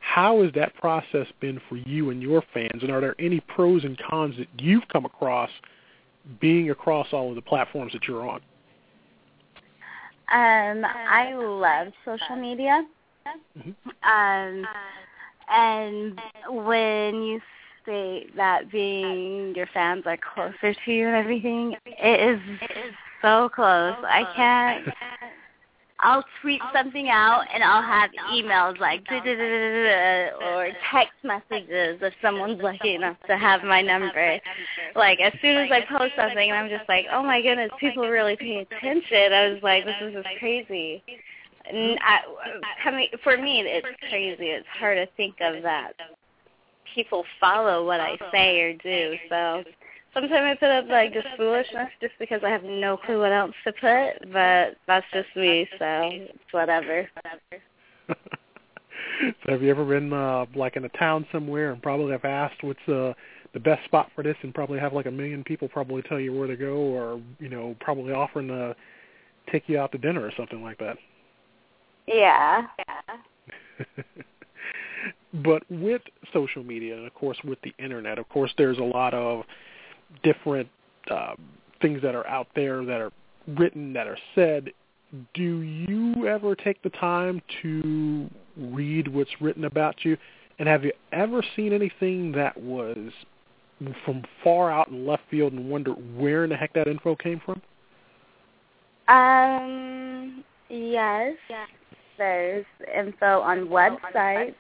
How 0.04 0.44
has 0.44 0.52
that 0.54 0.76
process 0.76 1.28
been 1.40 1.60
for 1.70 1.78
you 1.78 2.10
and 2.10 2.22
your 2.22 2.44
fans? 2.54 2.84
And 2.84 2.92
are 2.92 3.02
there 3.02 3.16
any 3.20 3.40
pros 3.40 3.84
and 3.84 3.98
cons 3.98 4.36
that 4.38 4.48
you've 4.60 4.88
come 4.90 5.06
across 5.06 5.50
being 6.40 6.70
across 6.70 7.08
all 7.14 7.30
of 7.30 7.36
the 7.36 7.42
platforms 7.42 7.94
that 7.94 8.04
you're 8.08 8.28
on? 8.28 8.42
Um, 10.32 10.86
I 10.86 11.34
love 11.36 11.94
social 12.06 12.36
media. 12.36 12.86
Mm-hmm. 13.58 13.90
Um, 14.04 14.68
and 15.50 16.20
when 16.66 17.24
you 17.24 17.40
say 17.86 18.28
that 18.36 18.72
being 18.72 19.56
your 19.56 19.68
fans 19.74 20.04
are 20.06 20.18
closer 20.18 20.76
to 20.86 20.92
you 20.92 21.08
and 21.08 21.16
everything, 21.16 21.76
it 21.86 22.36
is 22.36 22.94
so 23.22 23.50
close. 23.50 23.96
I 24.04 24.26
can't 24.36 24.86
I'll 26.04 26.24
tweet 26.42 26.62
something 26.74 27.10
out 27.10 27.46
and 27.54 27.64
I'll 27.64 27.82
have 27.82 28.12
emails 28.32 28.80
like 28.80 29.04
or 29.10 30.68
text 30.92 31.14
messages 31.24 32.00
if 32.02 32.14
someone's 32.22 32.62
lucky 32.62 32.96
enough 32.96 33.18
to 33.28 33.38
have 33.38 33.64
my 33.64 33.82
number. 33.82 34.40
Like 34.96 35.20
as 35.20 35.34
soon 35.42 35.58
as 35.58 35.72
I 35.72 35.82
post 35.82 36.14
something 36.16 36.50
and 36.50 36.60
I'm 36.60 36.70
just 36.70 36.88
like, 36.90 37.06
oh 37.12 37.24
my 37.24 37.42
goodness, 37.42 37.72
people 37.80 38.08
really 38.08 38.36
pay 38.36 38.68
attention. 38.70 39.34
I 39.34 39.50
was 39.50 39.64
like, 39.64 39.86
this 39.86 39.96
is 40.02 40.14
just 40.14 40.28
crazy. 40.40 41.02
And 41.66 41.98
I, 42.02 42.20
coming 42.84 43.08
for 43.24 43.38
me, 43.38 43.62
it's 43.62 43.88
crazy. 44.10 44.48
It's 44.48 44.68
hard 44.68 44.98
to 44.98 45.08
think 45.16 45.36
of 45.40 45.64
that 45.64 45.94
people 46.94 47.24
follow 47.40 47.86
what 47.86 48.00
I 48.00 48.18
say 48.32 48.62
or 48.62 48.74
do. 48.74 49.16
So 49.30 49.64
sometimes 50.14 50.34
I 50.34 50.56
put 50.60 50.70
up 50.70 50.86
like 50.90 51.14
just 51.14 51.28
foolishness 51.38 51.90
just 52.02 52.14
because 52.20 52.42
I 52.44 52.50
have 52.50 52.64
no 52.64 52.98
clue 52.98 53.20
what 53.20 53.32
else 53.32 53.54
to 53.66 53.74
put, 53.74 54.32
but 54.32 54.78
that's 54.88 55.06
just 55.14 55.36
me, 55.36 55.68
so 55.80 56.10
it's 56.12 56.52
whatever. 56.52 57.10
so 58.10 58.16
have 59.48 59.62
you 59.62 59.70
ever 59.70 59.86
been 59.86 60.12
uh 60.14 60.46
like 60.56 60.76
in 60.76 60.86
a 60.86 60.90
town 60.90 61.26
somewhere 61.32 61.72
and 61.72 61.82
probably 61.82 62.12
have 62.12 62.26
asked 62.26 62.64
what's 62.64 62.88
uh 62.88 63.14
the 63.54 63.60
best 63.60 63.84
spot 63.86 64.10
for 64.16 64.24
this 64.24 64.36
and 64.42 64.54
probably 64.54 64.80
have 64.80 64.94
like 64.94 65.06
a 65.06 65.12
million 65.12 65.44
people 65.44 65.68
probably 65.68 66.02
tell 66.04 66.20
you 66.20 66.34
where 66.34 66.48
to 66.48 66.56
go 66.56 66.74
or, 66.76 67.22
you 67.40 67.50
know, 67.50 67.76
probably 67.80 68.12
offering 68.12 68.48
to 68.48 68.76
take 69.52 69.64
you 69.68 69.78
out 69.78 69.92
to 69.92 69.98
dinner 69.98 70.22
or 70.22 70.32
something 70.36 70.64
like 70.64 70.80
that. 70.80 70.98
Yeah. 72.08 72.66
Yeah. 72.80 73.94
but 75.44 75.64
with 75.70 76.02
social 76.34 76.64
media 76.64 76.98
and 76.98 77.06
of 77.06 77.14
course 77.14 77.38
with 77.44 77.60
the 77.62 77.74
internet, 77.78 78.18
of 78.18 78.28
course 78.30 78.52
there's 78.58 78.80
a 78.80 78.84
lot 78.84 79.14
of 79.14 79.44
different 80.22 80.70
uh, 81.10 81.34
things 81.82 82.02
that 82.02 82.16
are 82.16 82.28
out 82.28 82.48
there 82.56 82.86
that 82.86 83.02
are 83.02 83.12
written, 83.48 83.94
that 83.94 84.08
are 84.08 84.18
said. 84.36 84.72
Do 85.34 85.62
you 85.62 86.28
ever 86.28 86.56
take 86.56 86.82
the 86.82 86.90
time 86.90 87.42
to 87.62 88.30
read 88.58 89.08
what's 89.08 89.30
written 89.42 89.66
about 89.66 90.04
you? 90.04 90.18
And 90.60 90.68
have 90.68 90.84
you 90.84 90.92
ever 91.12 91.44
seen 91.56 91.74
anything 91.74 92.32
that 92.34 92.56
was 92.60 92.98
from 94.06 94.24
far 94.44 94.72
out 94.72 94.88
in 94.88 95.06
left 95.06 95.24
field 95.30 95.54
and 95.54 95.70
wonder 95.70 95.92
where 95.92 96.44
in 96.44 96.50
the 96.50 96.56
heck 96.56 96.74
that 96.74 96.88
info 96.88 97.16
came 97.16 97.42
from? 97.46 97.62
Um, 99.08 100.44
yes. 100.70 101.36
There's 102.18 102.66
info 102.96 103.42
on 103.42 103.68
websites. 103.68 104.56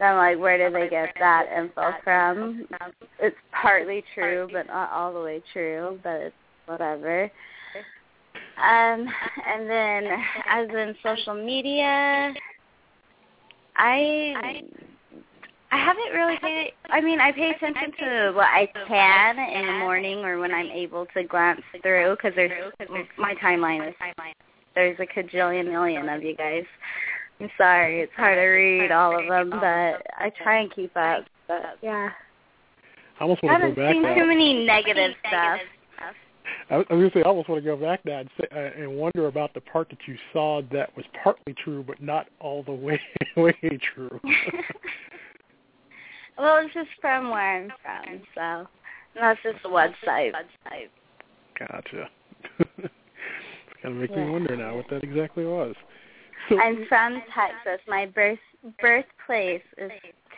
I'm 0.00 0.16
like, 0.16 0.38
where 0.38 0.58
did 0.58 0.74
they 0.74 0.88
get 0.88 1.14
that 1.18 1.46
info 1.56 1.92
from? 2.04 2.66
It's 3.20 3.36
partly 3.52 4.04
true, 4.14 4.48
but 4.52 4.66
not 4.66 4.90
all 4.92 5.12
the 5.12 5.20
way 5.20 5.42
true, 5.52 5.98
but 6.02 6.14
it's 6.20 6.36
whatever. 6.66 7.30
Um, 8.58 9.06
and 9.46 9.68
then 9.68 10.04
as 10.48 10.68
in 10.70 10.94
social 11.02 11.34
media, 11.34 12.32
I 13.76 14.34
I 15.70 15.78
haven't 15.78 16.12
really 16.14 16.38
paid. 16.38 16.72
I 16.86 17.00
mean, 17.00 17.20
I 17.20 17.32
pay 17.32 17.50
attention 17.50 17.92
to 17.98 18.32
what 18.34 18.46
I 18.46 18.68
can 18.86 19.38
in 19.38 19.66
the 19.66 19.78
morning 19.80 20.18
or 20.18 20.38
when 20.38 20.52
I'm 20.52 20.70
able 20.70 21.06
to 21.14 21.24
glance 21.24 21.60
through 21.82 22.16
because 22.16 22.32
there's 22.34 22.72
my 23.18 23.34
timeline 23.34 23.88
is 23.88 23.94
there's 24.74 24.98
a 25.00 25.06
cajillion 25.06 25.68
million 25.70 26.08
of 26.08 26.22
you 26.22 26.36
guys. 26.36 26.64
I'm 27.40 27.50
sorry, 27.58 28.00
it's 28.00 28.12
hard 28.16 28.36
to 28.36 28.44
read 28.44 28.90
all 28.90 29.18
of 29.18 29.28
them, 29.28 29.50
but 29.50 30.06
I 30.18 30.32
try 30.42 30.60
and 30.60 30.74
keep 30.74 30.96
up. 30.96 31.24
But 31.46 31.78
yeah, 31.82 32.10
I 33.18 33.22
almost 33.22 33.42
want 33.42 33.62
to 33.62 33.68
go 33.68 33.74
back. 33.74 33.84
I 33.84 33.88
haven't 33.88 34.04
seen 34.04 34.22
too 34.22 34.26
many 34.26 34.66
negative 34.66 35.12
stuff. 35.28 35.60
I 36.70 36.78
was 36.78 36.86
going 36.88 37.10
to 37.10 37.10
say, 37.14 37.22
I 37.22 37.28
almost 37.28 37.48
want 37.48 37.62
to 37.62 37.64
go 37.64 37.76
back 37.76 38.04
now 38.04 38.18
and, 38.18 38.30
say, 38.40 38.46
uh, 38.52 38.82
and 38.82 38.96
wonder 38.96 39.26
about 39.26 39.54
the 39.54 39.60
part 39.60 39.88
that 39.90 39.98
you 40.06 40.16
saw 40.32 40.62
that 40.72 40.96
was 40.96 41.04
partly 41.22 41.54
true, 41.54 41.84
but 41.86 42.02
not 42.02 42.26
all 42.40 42.62
the 42.64 42.72
way 42.72 43.00
way 43.36 43.54
true. 43.94 44.20
well, 46.38 46.58
it's 46.58 46.74
just 46.74 46.88
from 47.00 47.30
where 47.30 47.62
I'm 47.62 47.72
from, 47.82 48.20
so 48.34 48.66
that's 49.14 49.40
just 49.42 49.64
a 49.64 49.68
website. 49.68 50.32
Gotcha. 51.58 52.08
kind 52.58 52.90
of 53.84 53.92
makes 53.94 54.12
yeah. 54.16 54.24
me 54.24 54.30
wonder 54.30 54.56
now 54.56 54.76
what 54.76 54.86
that 54.90 55.04
exactly 55.04 55.44
was. 55.44 55.74
I'm 56.50 56.86
from 56.88 57.22
Texas. 57.34 57.80
My 57.88 58.06
birth 58.06 58.38
birthplace 58.80 59.62
is 59.78 59.90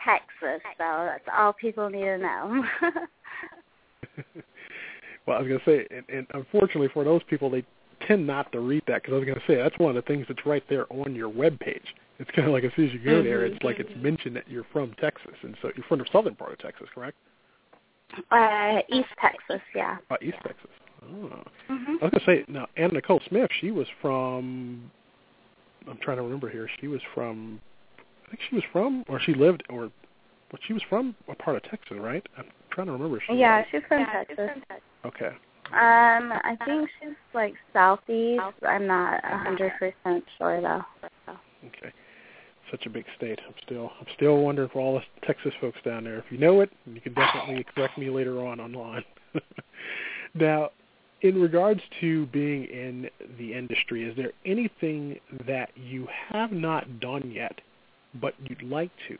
Texas, 0.03 0.61
so 0.77 1.07
that's 1.07 1.23
all 1.35 1.53
people 1.53 1.89
need 1.89 2.05
to 2.05 2.17
know. 2.17 2.63
well, 5.25 5.37
I 5.37 5.41
was 5.41 5.47
going 5.47 5.59
to 5.59 5.65
say, 5.65 5.87
and, 5.95 6.05
and 6.09 6.27
unfortunately 6.33 6.89
for 6.93 7.03
those 7.03 7.21
people, 7.29 7.49
they 7.49 7.63
tend 8.07 8.25
not 8.25 8.51
to 8.51 8.59
read 8.59 8.83
that 8.87 9.01
because 9.01 9.13
I 9.13 9.17
was 9.17 9.25
going 9.25 9.39
to 9.39 9.45
say 9.47 9.55
that's 9.55 9.77
one 9.77 9.95
of 9.95 10.03
the 10.03 10.07
things 10.07 10.25
that's 10.27 10.45
right 10.45 10.63
there 10.69 10.91
on 10.91 11.15
your 11.15 11.29
web 11.29 11.59
page. 11.59 11.95
It's 12.19 12.29
kind 12.31 12.47
of 12.47 12.53
like 12.53 12.63
as 12.63 12.71
soon 12.75 12.87
as 12.87 12.93
you 12.93 12.99
go 12.99 13.11
mm-hmm. 13.11 13.27
there, 13.27 13.45
it's 13.45 13.63
like 13.63 13.79
it's 13.79 13.91
mentioned 13.95 14.35
that 14.35 14.49
you're 14.49 14.65
from 14.73 14.93
Texas, 14.99 15.35
and 15.41 15.55
so 15.61 15.71
you're 15.75 15.85
from 15.87 15.99
the 15.99 16.05
southern 16.11 16.35
part 16.35 16.51
of 16.51 16.59
Texas, 16.59 16.87
correct? 16.93 17.15
Uh, 18.31 18.79
East 18.89 19.09
Texas, 19.21 19.61
yeah. 19.75 19.97
Uh, 20.09 20.17
East 20.21 20.37
Texas. 20.45 20.69
Oh. 21.03 21.43
Mm-hmm. 21.69 21.95
I 22.01 22.05
was 22.05 22.11
gonna 22.11 22.25
say 22.25 22.45
now 22.47 22.67
Anna 22.75 22.93
Nicole 22.93 23.21
Smith. 23.29 23.49
She 23.61 23.71
was 23.71 23.87
from. 24.01 24.91
I'm 25.87 25.97
trying 26.01 26.17
to 26.17 26.23
remember 26.23 26.49
here. 26.49 26.69
She 26.79 26.87
was 26.87 27.01
from. 27.13 27.59
I 28.25 28.29
think 28.29 28.41
she 28.49 28.55
was 28.55 28.63
from, 28.71 29.03
or 29.07 29.19
she 29.19 29.33
lived, 29.33 29.63
or, 29.69 29.91
but 30.51 30.59
she 30.67 30.73
was 30.73 30.83
from 30.87 31.15
a 31.27 31.35
part 31.35 31.57
of 31.57 31.63
Texas, 31.63 31.97
right? 31.99 32.25
I'm 32.37 32.45
trying 32.71 32.87
to 32.87 32.93
remember. 32.93 33.21
She 33.27 33.35
yeah, 33.35 33.57
was. 33.57 33.65
she's 33.71 33.81
from 33.87 34.01
yeah, 34.01 34.13
Texas. 34.13 34.35
She's 34.37 34.49
from 34.53 34.63
Texas. 34.69 34.83
Okay. 35.05 35.35
Um, 35.71 36.33
I 36.33 36.57
think 36.65 36.89
she's 36.99 37.15
like 37.33 37.53
southeast. 37.73 38.41
I'm 38.67 38.87
not 38.87 39.21
a 39.23 39.37
hundred 39.37 39.71
percent 39.77 40.23
sure 40.37 40.61
though. 40.61 40.81
Okay. 41.67 41.93
Such 42.71 42.85
a 42.85 42.89
big 42.89 43.05
state. 43.17 43.39
I'm 43.47 43.53
still 43.65 43.91
I'm 43.99 44.07
still 44.15 44.37
wondering 44.37 44.69
for 44.69 44.79
all 44.79 44.95
the 44.95 45.27
Texas 45.27 45.53
folks 45.61 45.77
down 45.85 46.05
there. 46.05 46.17
If 46.17 46.25
you 46.31 46.39
know 46.39 46.61
it, 46.61 46.71
you 46.85 47.01
can 47.01 47.13
definitely 47.13 47.65
correct 47.75 47.97
me 47.97 48.09
later 48.09 48.45
on 48.45 48.59
online. 48.59 49.03
now, 50.33 50.69
in 51.21 51.41
regards 51.41 51.81
to 51.99 52.25
being 52.27 52.65
in 52.65 53.09
the 53.37 53.53
industry, 53.53 54.03
is 54.09 54.15
there 54.15 54.31
anything 54.45 55.19
that 55.45 55.69
you 55.75 56.07
have 56.29 56.51
not 56.51 56.99
done 56.99 57.31
yet, 57.31 57.59
but 58.21 58.33
you'd 58.43 58.63
like 58.63 58.91
to? 59.07 59.17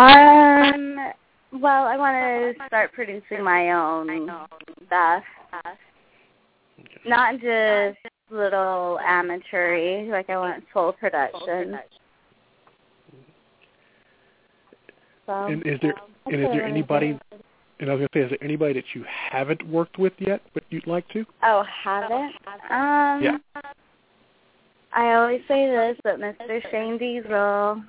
Um. 0.00 1.12
Well, 1.52 1.84
I 1.84 1.96
want 1.96 2.16
to 2.16 2.66
start 2.66 2.92
producing 2.92 3.44
my 3.44 3.70
own 3.70 4.28
stuff, 4.86 5.22
not 7.06 7.34
just 7.34 7.98
little 8.28 8.98
amateur 9.06 10.04
Like 10.10 10.30
I 10.30 10.36
want 10.36 10.64
full 10.72 10.94
production. 10.94 11.78
So, 15.26 15.32
and 15.46 15.64
is 15.64 15.78
there 15.80 15.94
and 16.26 16.34
is 16.34 16.48
there 16.52 16.64
anybody 16.64 17.18
and 17.84 17.90
I 17.90 17.96
was 17.96 18.00
going 18.00 18.08
to 18.08 18.18
say, 18.18 18.24
is 18.24 18.30
there 18.30 18.48
anybody 18.48 18.72
that 18.72 18.84
you 18.94 19.04
haven't 19.06 19.62
worked 19.68 19.98
with 19.98 20.14
yet, 20.18 20.40
but 20.54 20.64
you'd 20.70 20.86
like 20.86 21.06
to? 21.10 21.26
Oh, 21.42 21.62
haven't? 21.64 22.32
Um, 22.70 23.22
yeah. 23.22 23.36
I 24.94 25.12
always 25.12 25.42
say 25.46 25.68
this, 25.68 25.98
but 26.02 26.18
Mr. 26.18 26.70
Shane 26.70 26.96
Diesel, 26.96 27.84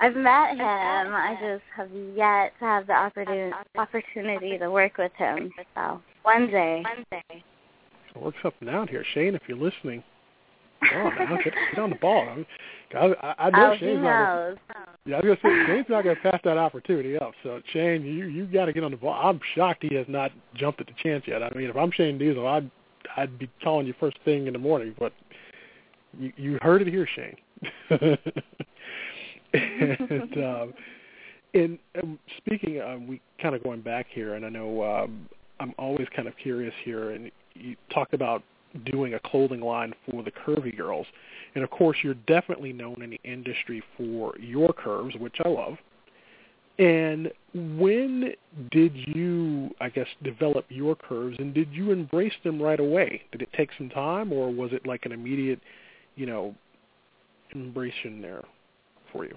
I've 0.00 0.16
met 0.16 0.52
him. 0.52 0.60
I 0.60 1.36
just 1.42 1.62
have 1.76 1.90
yet 2.16 2.54
to 2.58 2.64
have 2.64 2.86
the 2.86 2.94
opportunity 2.94 3.54
opportunity 3.76 4.56
to 4.56 4.70
work 4.70 4.96
with 4.96 5.12
him. 5.18 5.52
So 5.74 6.00
one 6.22 6.50
day. 6.50 6.82
One 6.86 7.04
day. 7.10 7.44
So 8.14 8.20
work 8.20 8.34
something 8.42 8.70
out 8.70 8.88
here, 8.88 9.04
Shane. 9.12 9.34
If 9.34 9.42
you're 9.46 9.58
listening, 9.58 10.02
on, 10.82 11.14
now, 11.16 11.36
get, 11.42 11.54
get 11.74 11.82
on 11.82 11.90
the 11.90 11.96
ball. 11.96 12.44
I, 12.94 12.98
I, 12.98 13.34
I 13.38 13.50
know 13.50 13.72
oh, 13.72 13.76
Shane's 13.78 14.02
not. 14.02 14.34
Gonna, 14.34 14.56
yeah, 15.06 15.16
I 15.16 15.20
was 15.20 15.38
gonna 15.42 15.56
say 15.56 15.66
Shane's 15.66 15.86
not 15.88 16.04
gonna 16.04 16.16
pass 16.22 16.40
that 16.44 16.56
opportunity 16.58 17.16
up. 17.18 17.32
So 17.42 17.60
Shane, 17.72 18.04
you 18.04 18.26
you 18.26 18.46
got 18.46 18.66
to 18.66 18.72
get 18.72 18.84
on 18.84 18.90
the 18.90 18.96
ball. 18.96 19.14
I'm 19.14 19.40
shocked 19.54 19.84
he 19.88 19.94
has 19.96 20.06
not 20.08 20.32
jumped 20.54 20.80
at 20.80 20.86
the 20.86 20.94
chance 21.02 21.24
yet. 21.26 21.42
I 21.42 21.50
mean, 21.54 21.68
if 21.68 21.76
I'm 21.76 21.90
Shane 21.90 22.18
Diesel, 22.18 22.46
I'd 22.46 22.70
I'd 23.16 23.38
be 23.38 23.50
calling 23.62 23.86
you 23.86 23.94
first 23.98 24.18
thing 24.24 24.46
in 24.46 24.52
the 24.52 24.58
morning. 24.58 24.94
But 24.98 25.12
you 26.18 26.32
you 26.36 26.58
heard 26.62 26.82
it 26.82 26.88
here, 26.88 27.08
Shane. 27.14 27.36
and 29.52 30.36
um, 30.44 30.74
and 31.54 31.78
um, 32.02 32.18
speaking, 32.38 32.80
um, 32.80 33.06
we 33.06 33.20
kind 33.40 33.54
of 33.54 33.62
going 33.62 33.80
back 33.80 34.06
here, 34.10 34.34
and 34.34 34.44
I 34.44 34.48
know 34.48 34.82
um, 34.84 35.28
I'm 35.60 35.74
always 35.78 36.06
kind 36.14 36.28
of 36.28 36.34
curious 36.36 36.74
here, 36.84 37.10
and 37.10 37.30
you 37.54 37.76
talked 37.92 38.14
about 38.14 38.42
doing 38.84 39.14
a 39.14 39.20
clothing 39.20 39.60
line 39.60 39.94
for 40.08 40.22
the 40.22 40.30
curvy 40.30 40.76
girls. 40.76 41.06
And 41.54 41.64
of 41.64 41.70
course, 41.70 41.98
you're 42.02 42.14
definitely 42.14 42.72
known 42.72 43.02
in 43.02 43.10
the 43.10 43.20
industry 43.24 43.82
for 43.96 44.36
your 44.38 44.72
curves, 44.72 45.14
which 45.16 45.36
I 45.44 45.48
love. 45.48 45.78
And 46.78 47.32
when 47.54 48.34
did 48.70 48.92
you, 48.94 49.70
I 49.80 49.88
guess, 49.88 50.06
develop 50.22 50.64
your 50.68 50.94
curves, 50.94 51.36
and 51.40 51.52
did 51.52 51.72
you 51.72 51.90
embrace 51.90 52.34
them 52.44 52.62
right 52.62 52.78
away? 52.78 53.22
Did 53.32 53.42
it 53.42 53.48
take 53.56 53.70
some 53.76 53.88
time, 53.88 54.32
or 54.32 54.50
was 54.52 54.72
it 54.72 54.86
like 54.86 55.04
an 55.04 55.10
immediate, 55.10 55.60
you 56.14 56.26
know, 56.26 56.54
embracing 57.52 58.22
there 58.22 58.44
for 59.12 59.24
you? 59.24 59.36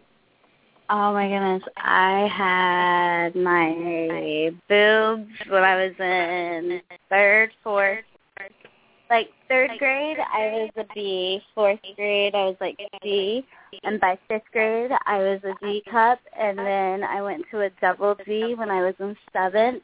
Oh 0.92 1.14
my 1.14 1.30
goodness, 1.30 1.64
I 1.78 2.28
had 2.28 3.34
my 3.34 4.52
boobs 4.68 5.32
when 5.50 5.64
I 5.64 5.86
was 5.86 5.94
in 5.98 6.82
third, 7.10 7.52
fourth, 7.64 8.04
like 9.12 9.30
third 9.50 9.72
grade 9.78 10.18
I 10.20 10.48
was 10.54 10.70
a 10.78 10.86
B, 10.96 11.42
fourth 11.54 11.80
grade 11.98 12.34
I 12.34 12.46
was 12.46 12.56
like 12.62 12.80
D, 13.04 13.46
and 13.84 14.00
by 14.00 14.18
fifth 14.30 14.50
grade 14.54 14.90
I 15.06 15.18
was 15.18 15.42
a 15.44 15.54
D 15.64 15.84
cup, 15.92 16.20
and 16.40 16.58
then 16.58 17.04
I 17.04 17.22
went 17.22 17.44
to 17.52 17.62
a 17.62 17.70
double 17.82 18.16
D 18.26 18.56
when 18.56 18.72
I 18.72 18.82
was 18.82 18.96
in 19.00 19.16
seventh, 19.34 19.84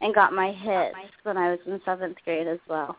and 0.00 0.12
got 0.14 0.32
my 0.32 0.50
hits 0.50 0.96
when 1.22 1.38
I 1.38 1.50
was 1.50 1.60
in 1.66 1.80
seventh 1.84 2.16
grade 2.24 2.48
as 2.48 2.58
well, 2.68 2.96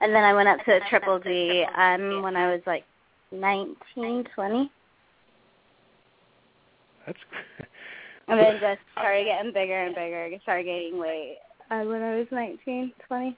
and 0.00 0.14
then 0.14 0.24
I 0.24 0.32
went 0.32 0.48
up 0.48 0.64
to 0.64 0.76
a 0.76 0.88
triple 0.88 1.18
D 1.18 1.66
um 1.76 2.22
when 2.22 2.34
I 2.34 2.50
was 2.50 2.62
like 2.66 2.84
nineteen, 3.30 4.24
twenty. 4.34 4.72
That's 7.06 7.18
and 8.28 8.40
then 8.40 8.58
just 8.58 8.80
started 8.92 9.24
getting 9.26 9.52
bigger 9.52 9.84
and 9.84 9.94
bigger. 9.94 10.30
Started 10.42 10.64
gaining 10.64 10.98
weight. 10.98 11.36
Uh, 11.70 11.82
when 11.82 12.02
I 12.02 12.16
was 12.16 12.26
nineteen, 12.30 12.90
twenty. 13.06 13.36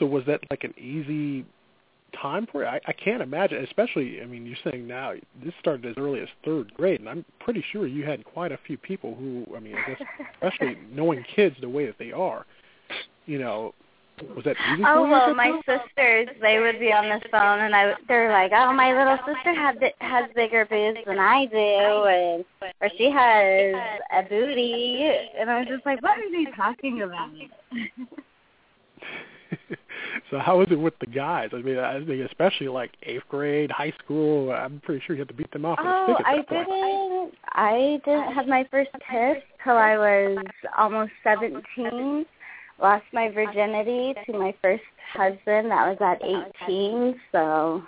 So 0.00 0.06
was 0.06 0.24
that 0.26 0.40
like 0.50 0.64
an 0.64 0.74
easy 0.76 1.44
time 2.20 2.48
for 2.50 2.62
you? 2.62 2.68
I, 2.68 2.80
I 2.86 2.92
can't 2.92 3.22
imagine, 3.22 3.62
especially, 3.62 4.20
I 4.20 4.24
mean, 4.24 4.44
you're 4.46 4.56
saying 4.64 4.88
now 4.88 5.12
this 5.44 5.54
started 5.60 5.86
as 5.86 5.94
early 5.96 6.20
as 6.20 6.28
third 6.44 6.74
grade, 6.74 6.98
and 7.00 7.08
I'm 7.08 7.24
pretty 7.38 7.62
sure 7.70 7.86
you 7.86 8.04
had 8.04 8.24
quite 8.24 8.50
a 8.50 8.58
few 8.66 8.78
people 8.78 9.14
who, 9.14 9.46
I 9.54 9.60
mean, 9.60 9.76
I 9.76 9.90
guess, 9.90 10.00
especially 10.34 10.78
knowing 10.92 11.24
kids 11.36 11.54
the 11.60 11.68
way 11.68 11.86
that 11.86 11.98
they 11.98 12.12
are, 12.12 12.46
you 13.26 13.38
know, 13.38 13.74
was 14.34 14.44
that 14.44 14.56
easy 14.72 14.82
oh 14.86 15.08
well, 15.08 15.34
my 15.34 15.58
sisters 15.64 16.28
they 16.42 16.58
would 16.58 16.78
be 16.78 16.92
on 16.92 17.08
the 17.08 17.20
phone, 17.30 17.60
and 17.60 17.74
I 17.74 17.94
they're 18.06 18.30
like, 18.30 18.52
oh, 18.54 18.70
my 18.70 18.92
little 18.92 19.16
sister 19.26 19.54
has 19.54 19.76
has 20.00 20.28
bigger 20.34 20.66
boobs 20.66 20.98
than 21.06 21.18
I 21.18 21.46
do, 21.46 21.56
and 21.56 22.44
or 22.82 22.90
she 22.98 23.10
has 23.10 23.74
a 24.12 24.22
booty, 24.28 25.10
and 25.38 25.50
I 25.50 25.60
was 25.60 25.68
just 25.68 25.86
like, 25.86 26.02
what 26.02 26.18
are 26.18 26.30
they 26.30 26.44
talking 26.54 27.00
about? 27.00 27.30
so 30.30 30.38
how 30.38 30.58
was 30.58 30.68
it 30.70 30.78
with 30.78 30.98
the 31.00 31.06
guys? 31.06 31.50
I 31.52 31.56
mean, 31.56 31.78
I 31.78 32.04
think 32.04 32.28
especially 32.28 32.68
like 32.68 32.90
eighth 33.02 33.22
grade, 33.28 33.70
high 33.70 33.92
school. 34.04 34.52
I'm 34.52 34.80
pretty 34.84 35.02
sure 35.06 35.16
you 35.16 35.20
had 35.20 35.28
to 35.28 35.34
beat 35.34 35.50
them 35.52 35.64
off 35.64 35.78
Oh, 35.80 36.16
I 36.24 36.36
point. 36.36 36.48
didn't. 36.48 37.34
I 37.52 38.00
didn't 38.04 38.32
have 38.34 38.46
my 38.46 38.66
first 38.70 38.90
kiss 39.10 39.42
till 39.64 39.76
I 39.76 39.96
was 39.96 40.44
almost 40.76 41.12
seventeen. 41.22 42.26
Lost 42.80 43.04
my 43.12 43.28
virginity 43.30 44.14
to 44.26 44.32
my 44.32 44.54
first 44.62 44.82
husband. 45.12 45.70
That 45.70 45.88
was 45.88 45.98
at 46.00 46.22
eighteen. 46.24 47.20
So 47.32 47.82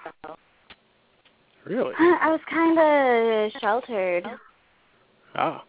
Really? 1.65 1.95
I 1.99 2.31
was 2.31 2.41
kind 2.51 2.79
of 2.79 3.61
sheltered. 3.61 4.27
Ah. 5.35 5.65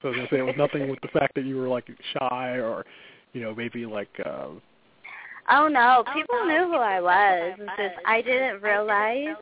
So 0.00 0.08
I 0.08 0.10
was 0.10 0.16
gonna 0.16 0.28
say 0.30 0.38
it 0.38 0.42
was 0.42 0.54
nothing 0.56 0.88
with 0.88 1.00
the 1.02 1.08
fact 1.08 1.34
that 1.34 1.44
you 1.44 1.56
were 1.56 1.68
like 1.68 1.86
shy 2.14 2.52
or, 2.54 2.84
you 3.32 3.42
know, 3.42 3.54
maybe 3.54 3.84
like 3.84 4.08
uh 4.24 4.48
Oh 5.50 5.68
no, 5.68 6.04
people 6.14 6.46
knew 6.46 6.68
who 6.68 6.76
I 6.76 7.00
was. 7.00 7.58
It's 7.58 7.70
just 7.76 8.06
I 8.06 8.22
didn't 8.22 8.62
realize 8.62 9.36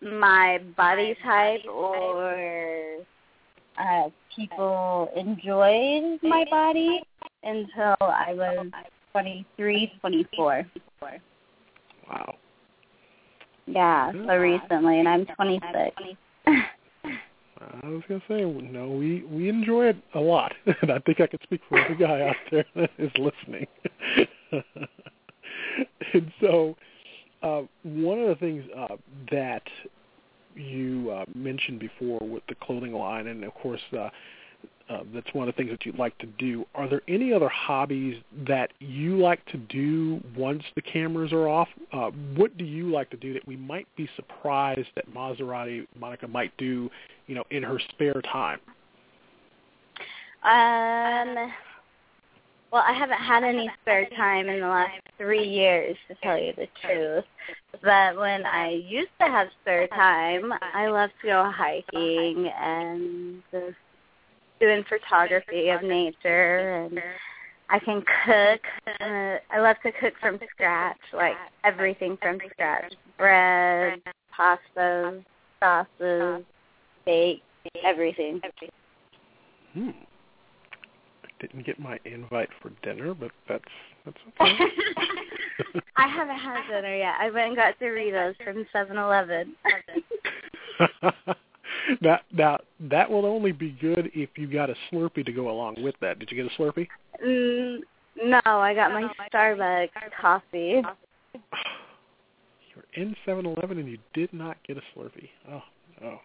my 0.00 0.60
body 0.76 1.16
type 1.22 1.60
or 1.66 2.98
uh 3.78 4.08
people 4.34 5.10
enjoyed 5.14 6.20
my 6.22 6.44
body 6.50 7.02
until 7.42 7.96
I 8.00 8.32
was 8.34 8.66
twenty 9.12 9.46
three, 9.56 9.92
twenty 10.00 10.26
four. 10.34 10.64
wow. 12.08 12.34
Yeah, 13.66 14.12
so 14.12 14.36
recently 14.36 15.00
and 15.00 15.08
I'm 15.08 15.26
twenty 15.26 15.60
six. 15.72 16.16
I 17.82 17.88
was 17.88 18.02
gonna 18.08 18.22
say 18.28 18.44
no, 18.44 18.88
we 18.90 19.22
we 19.24 19.48
enjoy 19.48 19.86
it 19.86 19.96
a 20.14 20.20
lot, 20.20 20.52
and 20.82 20.90
I 20.90 20.98
think 21.00 21.20
I 21.20 21.26
can 21.26 21.38
speak 21.42 21.60
for 21.68 21.78
every 21.78 21.96
guy 21.96 22.28
out 22.28 22.36
there 22.50 22.64
that 22.76 22.90
is 22.98 23.10
listening. 23.18 23.66
and 26.12 26.32
so, 26.40 26.76
uh, 27.42 27.62
one 27.82 28.18
of 28.18 28.28
the 28.28 28.36
things 28.36 28.64
uh, 28.76 28.96
that 29.30 29.62
you 30.54 31.10
uh, 31.10 31.24
mentioned 31.34 31.80
before 31.80 32.20
with 32.20 32.42
the 32.48 32.54
clothing 32.56 32.92
line, 32.92 33.26
and 33.26 33.44
of 33.44 33.54
course, 33.54 33.80
uh, 33.92 34.08
uh, 34.88 35.00
that's 35.12 35.32
one 35.32 35.48
of 35.48 35.54
the 35.54 35.56
things 35.56 35.70
that 35.70 35.84
you'd 35.84 35.98
like 35.98 36.16
to 36.18 36.26
do. 36.38 36.64
Are 36.74 36.88
there 36.88 37.02
any 37.08 37.32
other 37.32 37.48
hobbies 37.48 38.22
that 38.46 38.72
you 38.78 39.18
like 39.18 39.44
to 39.46 39.56
do 39.56 40.22
once 40.36 40.62
the 40.76 40.82
cameras 40.82 41.32
are 41.32 41.48
off? 41.48 41.68
Uh, 41.92 42.10
what 42.36 42.56
do 42.56 42.64
you 42.64 42.90
like 42.90 43.10
to 43.10 43.16
do 43.16 43.32
that 43.34 43.46
we 43.48 43.56
might 43.56 43.88
be 43.96 44.08
surprised 44.14 44.88
that 44.94 45.12
Mazzaratie 45.12 45.86
Monica 45.98 46.28
might 46.28 46.56
do, 46.56 46.88
you 47.26 47.34
know, 47.34 47.44
in 47.50 47.62
her 47.62 47.78
spare 47.78 48.22
time? 48.22 48.60
Um 50.42 51.52
well, 52.72 52.84
I 52.86 52.92
haven't 52.92 53.20
had 53.20 53.44
any 53.44 53.70
spare 53.80 54.08
time 54.16 54.48
in 54.48 54.60
the 54.60 54.68
last 54.68 55.00
three 55.18 55.46
years, 55.46 55.96
to 56.08 56.14
tell 56.22 56.38
you 56.38 56.52
the 56.56 56.66
truth. 56.82 57.24
But 57.82 58.16
when 58.18 58.44
I 58.44 58.70
used 58.70 59.12
to 59.20 59.26
have 59.26 59.48
spare 59.62 59.86
time, 59.88 60.52
I 60.74 60.88
love 60.88 61.10
to 61.22 61.26
go 61.26 61.50
hiking 61.54 62.48
and 62.48 63.42
doing 64.60 64.84
photography 64.88 65.70
of 65.70 65.82
nature, 65.82 66.84
and 66.84 67.00
I 67.70 67.78
can 67.78 68.02
cook. 68.24 68.60
Uh, 69.00 69.38
I 69.50 69.60
love 69.60 69.76
to 69.84 69.92
cook 69.92 70.14
from 70.20 70.38
scratch, 70.50 70.98
like 71.14 71.36
everything 71.64 72.18
from 72.20 72.40
scratch: 72.50 72.92
bread, 73.16 74.00
pastas, 74.36 75.24
sauces, 75.60 76.44
bake, 77.06 77.42
everything. 77.84 78.40
Hmm. 79.72 79.90
I 81.24 81.28
didn't 81.40 81.64
get 81.64 81.78
my 81.78 81.98
invite 82.04 82.48
for 82.60 82.72
dinner, 82.82 83.14
but 83.14 83.30
that's 83.48 83.64
that's 84.04 84.16
okay. 84.40 84.64
I 85.96 86.08
haven't 86.08 86.38
had 86.38 86.66
dinner 86.68 86.94
yet. 86.94 87.14
I 87.18 87.30
went 87.30 87.48
and 87.48 87.56
got 87.56 87.78
Doritos 87.80 88.34
from 88.44 88.66
Seven 88.72 88.98
Eleven. 88.98 89.54
now, 92.00 92.20
now 92.32 92.58
that 92.80 93.10
will 93.10 93.24
only 93.24 93.52
be 93.52 93.70
good 93.80 94.10
if 94.14 94.30
you 94.36 94.46
got 94.46 94.70
a 94.70 94.74
Slurpee 94.90 95.24
to 95.24 95.32
go 95.32 95.50
along 95.50 95.82
with 95.82 95.94
that. 96.00 96.18
Did 96.18 96.30
you 96.30 96.42
get 96.42 96.52
a 96.52 96.60
Slurpee? 96.60 96.88
Mm, 97.24 97.80
no, 98.22 98.40
I 98.44 98.74
got 98.74 98.92
my 98.92 99.08
Starbucks 99.32 99.88
coffee. 100.20 100.82
You're 102.74 102.84
in 102.94 103.16
Seven 103.24 103.46
Eleven 103.46 103.78
and 103.78 103.88
you 103.88 103.98
did 104.14 104.32
not 104.32 104.56
get 104.66 104.76
a 104.76 104.82
Slurpee. 104.94 105.28
Oh, 105.50 105.62
oh. 106.04 106.20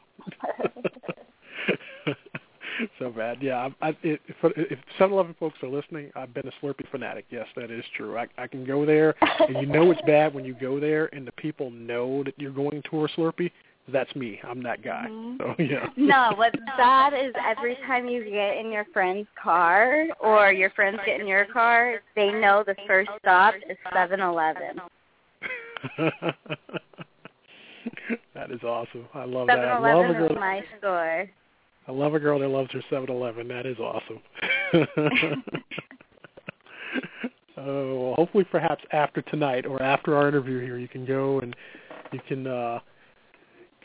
so 3.00 3.10
bad. 3.10 3.42
Yeah, 3.42 3.70
I, 3.82 3.90
I, 3.90 3.98
if 4.04 4.20
if 4.44 4.80
Seven 4.98 5.14
Eleven 5.14 5.36
folks 5.40 5.58
are 5.64 5.70
listening, 5.70 6.12
I've 6.16 6.34
been 6.34 6.48
a 6.48 6.66
Slurpee 6.66 6.90
fanatic. 6.90 7.26
Yes, 7.30 7.48
that 7.56 7.72
is 7.72 7.84
true. 7.96 8.18
I, 8.18 8.28
I 8.38 8.48
can 8.48 8.66
go 8.66 8.86
there, 8.86 9.16
and 9.22 9.58
you 9.58 9.66
know 9.66 9.92
it's 9.92 10.02
bad 10.06 10.34
when 10.34 10.46
you 10.46 10.56
go 10.60 10.80
there, 10.80 11.14
and 11.14 11.28
the 11.28 11.32
people 11.34 11.70
know 11.72 12.24
that 12.24 12.34
you're 12.38 12.52
going 12.52 12.82
to 12.90 13.06
a 13.06 13.10
Slurpee. 13.10 13.52
That's 13.88 14.16
me. 14.16 14.40
I'm 14.44 14.62
that 14.64 14.84
guy. 14.84 15.08
Mhm. 15.10 15.38
So 15.40 15.56
yeah. 15.62 15.90
No, 15.98 16.34
what's 16.36 16.58
bad 16.78 17.14
is 17.14 17.34
every 17.44 17.76
time 17.88 18.08
you 18.08 18.24
get 18.24 18.58
in 18.58 18.72
your 18.72 18.86
friend's 18.94 19.28
car 19.42 20.06
or 20.20 20.52
your 20.54 20.70
friends 20.72 21.00
get 21.06 21.20
in 21.20 21.28
your 21.28 21.46
car, 21.46 22.02
they 22.16 22.32
know 22.32 22.64
the 22.66 22.76
first 22.88 23.10
stop 23.20 23.56
is 23.70 23.78
Seven 23.94 24.22
Eleven. 24.22 24.82
that 28.34 28.52
is 28.52 28.64
awesome. 28.64 29.08
I 29.14 29.26
love 29.26 29.48
that. 29.48 29.58
Seven 29.58 29.70
I 29.70 29.94
love 29.94 30.10
a 30.10 30.14
girl. 30.14 30.36
my 30.36 30.62
store. 30.78 31.30
I 31.88 31.92
love 31.92 32.14
a 32.14 32.20
girl 32.20 32.40
that 32.40 32.48
loves 32.48 32.72
her 32.72 32.84
7-Eleven. 32.92 33.48
That 33.48 33.66
is 33.66 33.78
awesome. 33.80 34.20
oh, 37.58 38.04
well, 38.04 38.14
hopefully, 38.16 38.44
perhaps 38.44 38.84
after 38.92 39.22
tonight 39.24 39.66
or 39.66 39.82
after 39.82 40.16
our 40.16 40.28
interview 40.28 40.60
here, 40.60 40.78
you 40.78 40.88
can 40.88 41.06
go 41.06 41.40
and 41.40 41.56
you 42.12 42.20
can 42.28 42.46
uh, 42.46 42.80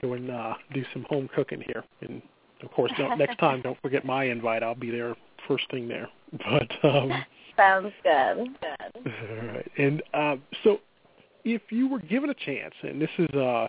go 0.02 0.12
and 0.12 0.30
uh, 0.30 0.54
do 0.74 0.84
some 0.92 1.06
home 1.08 1.28
cooking 1.34 1.62
here. 1.66 1.84
And 2.02 2.20
of 2.62 2.70
course, 2.72 2.92
next 3.18 3.38
time, 3.38 3.62
don't 3.62 3.80
forget 3.80 4.04
my 4.04 4.24
invite. 4.24 4.62
I'll 4.62 4.74
be 4.74 4.90
there 4.90 5.14
first 5.48 5.64
thing 5.70 5.88
there. 5.88 6.08
But 6.32 6.70
um, 6.84 7.12
Sounds 7.56 7.92
good. 8.02 8.12
all 8.12 9.46
right. 9.46 9.70
And 9.78 10.02
uh, 10.12 10.36
so, 10.64 10.80
if 11.46 11.62
you 11.70 11.88
were 11.88 12.00
given 12.00 12.28
a 12.28 12.34
chance, 12.34 12.74
and 12.82 13.00
this 13.00 13.10
is 13.18 13.28
uh, 13.30 13.68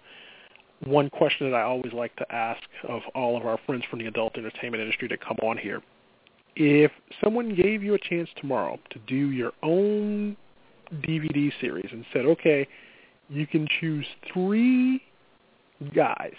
one 0.83 1.09
question 1.11 1.49
that 1.49 1.55
I 1.55 1.61
always 1.61 1.93
like 1.93 2.15
to 2.15 2.31
ask 2.33 2.61
of 2.89 3.01
all 3.13 3.37
of 3.37 3.45
our 3.45 3.59
friends 3.65 3.83
from 3.89 3.99
the 3.99 4.07
adult 4.07 4.35
entertainment 4.35 4.81
industry 4.81 5.07
to 5.09 5.17
come 5.17 5.37
on 5.43 5.57
here. 5.57 5.81
If 6.55 6.91
someone 7.23 7.53
gave 7.53 7.83
you 7.83 7.93
a 7.93 7.99
chance 7.99 8.29
tomorrow 8.37 8.79
to 8.89 8.99
do 9.05 9.29
your 9.29 9.51
own 9.61 10.35
DVD 10.91 11.51
series 11.61 11.89
and 11.91 12.03
said, 12.11 12.25
okay, 12.25 12.67
you 13.29 13.45
can 13.45 13.67
choose 13.79 14.05
three 14.33 15.03
guys, 15.95 16.33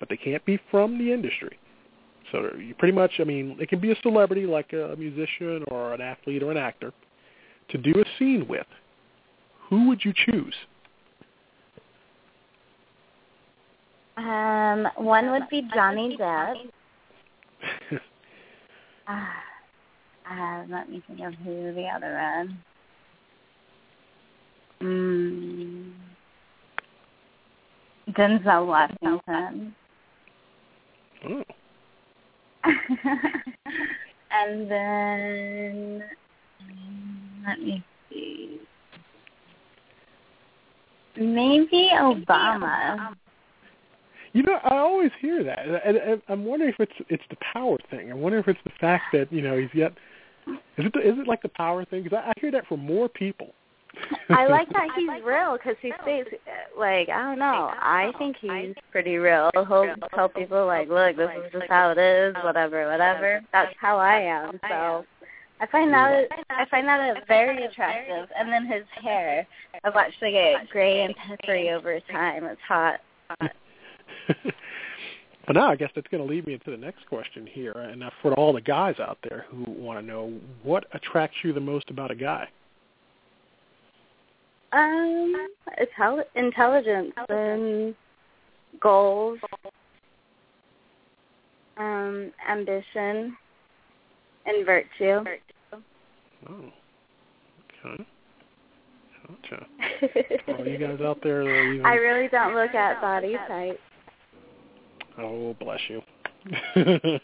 but 0.00 0.08
they 0.08 0.16
can't 0.16 0.44
be 0.44 0.58
from 0.68 0.98
the 0.98 1.12
industry. 1.12 1.56
So 2.32 2.50
you 2.58 2.74
pretty 2.74 2.94
much, 2.94 3.12
I 3.20 3.24
mean, 3.24 3.56
it 3.60 3.68
can 3.68 3.78
be 3.78 3.92
a 3.92 3.96
celebrity 4.02 4.46
like 4.46 4.72
a 4.72 4.96
musician 4.98 5.64
or 5.68 5.94
an 5.94 6.00
athlete 6.00 6.42
or 6.42 6.50
an 6.50 6.56
actor 6.56 6.92
to 7.68 7.78
do 7.78 7.92
a 8.00 8.04
scene 8.18 8.48
with. 8.48 8.66
Who 9.74 9.88
would 9.88 10.04
you 10.04 10.12
choose? 10.14 10.54
Um, 14.16 14.86
one 14.94 15.32
would 15.32 15.48
be 15.50 15.68
Johnny 15.74 16.16
Depp. 16.20 16.54
Ah. 19.08 19.32
Uh, 20.30 20.62
let 20.70 20.88
me 20.88 21.02
think 21.08 21.18
of 21.22 21.34
who 21.44 21.74
the 21.74 21.88
other 21.88 22.14
one. 22.14 22.58
Mm. 24.80 25.92
Denzel 28.10 28.66
Washington. 28.68 29.74
Oh. 31.26 31.42
and 34.30 34.70
then 34.70 36.04
let 37.44 37.58
me 37.58 37.84
see. 38.08 38.60
Maybe 41.16 41.90
Obama. 41.92 43.14
You 44.32 44.42
know, 44.42 44.58
I 44.64 44.78
always 44.78 45.12
hear 45.20 45.44
that, 45.44 45.60
and, 45.86 45.96
and 45.96 46.22
I'm 46.28 46.44
wondering 46.44 46.72
if 46.76 46.80
it's 46.80 47.06
it's 47.08 47.22
the 47.30 47.36
power 47.52 47.78
thing. 47.88 48.10
I 48.10 48.14
wonder 48.14 48.38
if 48.38 48.48
it's 48.48 48.58
the 48.64 48.72
fact 48.80 49.04
that 49.12 49.32
you 49.32 49.42
know 49.42 49.56
he's 49.56 49.70
got. 49.70 49.92
Is 50.76 50.84
it 50.84 50.92
the, 50.92 51.00
is 51.00 51.18
it 51.18 51.28
like 51.28 51.40
the 51.40 51.48
power 51.50 51.84
thing? 51.84 52.02
Because 52.02 52.18
I, 52.22 52.30
I 52.30 52.32
hear 52.40 52.50
that 52.50 52.66
from 52.66 52.80
more 52.80 53.08
people. 53.08 53.54
I 54.30 54.46
like 54.46 54.68
that 54.72 54.88
he's 54.96 55.24
real 55.24 55.56
because 55.56 55.76
he 55.80 55.92
stays 56.02 56.26
like 56.76 57.08
I 57.08 57.22
don't 57.22 57.38
know. 57.38 57.72
I 57.74 58.12
think 58.18 58.36
he's 58.40 58.74
pretty 58.90 59.16
real. 59.16 59.50
He'll 59.54 59.94
tell 60.14 60.28
people 60.28 60.66
like, 60.66 60.88
"Look, 60.88 61.16
this 61.16 61.30
is 61.36 61.52
just 61.52 61.66
how 61.68 61.90
it 61.90 61.98
is. 61.98 62.34
Whatever, 62.42 62.90
whatever." 62.90 63.40
That's 63.52 63.74
how 63.80 63.98
I 63.98 64.16
am. 64.16 64.58
So 64.68 65.04
I 65.64 65.66
find 65.72 65.94
that 65.94 66.28
I 66.50 66.66
find 66.70 66.86
that 66.86 67.26
very 67.26 67.64
attractive. 67.64 68.28
And 68.38 68.52
then 68.52 68.66
his 68.66 68.84
hair, 69.02 69.46
I've 69.82 69.94
watched 69.94 70.20
it 70.20 70.32
get 70.32 70.68
gray 70.68 71.04
and 71.04 71.14
peppery 71.16 71.70
over 71.70 71.98
time. 72.12 72.44
It's 72.44 72.60
hot. 72.68 73.00
but 75.46 75.54
now 75.54 75.70
I 75.70 75.76
guess 75.76 75.90
that's 75.94 76.06
going 76.08 76.22
to 76.22 76.30
lead 76.30 76.46
me 76.46 76.52
into 76.52 76.70
the 76.70 76.76
next 76.76 77.06
question 77.08 77.46
here, 77.46 77.72
and 77.72 78.04
for 78.20 78.34
all 78.34 78.52
the 78.52 78.60
guys 78.60 78.96
out 79.00 79.16
there 79.22 79.46
who 79.48 79.64
want 79.70 79.98
to 79.98 80.06
know 80.06 80.34
what 80.62 80.84
attracts 80.92 81.38
you 81.42 81.54
the 81.54 81.60
most 81.60 81.88
about 81.88 82.10
a 82.10 82.14
guy. 82.14 82.46
Um, 84.72 85.48
intelli- 85.80 86.24
intelligence 86.34 87.12
and 87.30 87.94
goals, 88.80 89.38
um, 91.78 92.32
ambition, 92.50 93.34
and 94.44 94.66
virtue. 94.66 95.24
Oh, 96.48 96.72
okay. 97.86 98.06
Gotcha. 99.26 99.66
All 100.58 100.66
you 100.66 100.78
guys 100.78 101.00
out 101.00 101.20
there, 101.22 101.42
even... 101.72 101.86
I 101.86 101.94
really 101.94 102.28
don't 102.28 102.54
look 102.54 102.74
at 102.74 103.00
body 103.00 103.36
type. 103.48 103.80
Oh, 105.18 105.54
bless 105.60 105.80
you. 105.88 106.02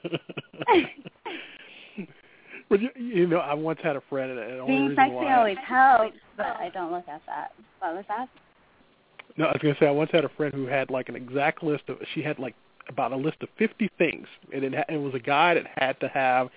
but 2.70 2.80
you, 2.80 2.88
you 2.96 3.26
know, 3.26 3.38
I 3.38 3.52
once 3.54 3.80
had 3.82 3.96
a 3.96 4.02
friend, 4.08 4.30
and 4.30 4.38
the 4.38 4.58
only 4.60 4.66
Being 4.66 4.88
reason 4.88 4.96
sexy 4.96 5.14
why 5.14 5.36
always 5.36 5.58
helps, 5.66 6.16
but 6.36 6.56
I 6.58 6.70
don't 6.72 6.90
look 6.92 7.06
at 7.08 7.20
that. 7.26 7.52
What 7.80 7.96
was 7.96 8.04
that? 8.08 8.28
No, 9.36 9.46
I 9.46 9.48
was 9.48 9.60
going 9.62 9.74
to 9.74 9.80
say 9.80 9.86
I 9.86 9.90
once 9.90 10.10
had 10.12 10.24
a 10.24 10.30
friend 10.30 10.54
who 10.54 10.66
had 10.66 10.90
like 10.90 11.08
an 11.08 11.16
exact 11.16 11.62
list 11.62 11.84
of. 11.88 11.98
She 12.14 12.22
had 12.22 12.38
like 12.38 12.54
about 12.88 13.12
a 13.12 13.16
list 13.16 13.36
of 13.42 13.48
fifty 13.58 13.90
things, 13.98 14.26
and 14.54 14.64
it, 14.64 14.74
ha- 14.74 14.84
it 14.88 14.98
was 14.98 15.14
a 15.14 15.20
guy 15.20 15.54
that 15.54 15.66
had 15.76 16.00
to 16.00 16.08
have 16.08 16.48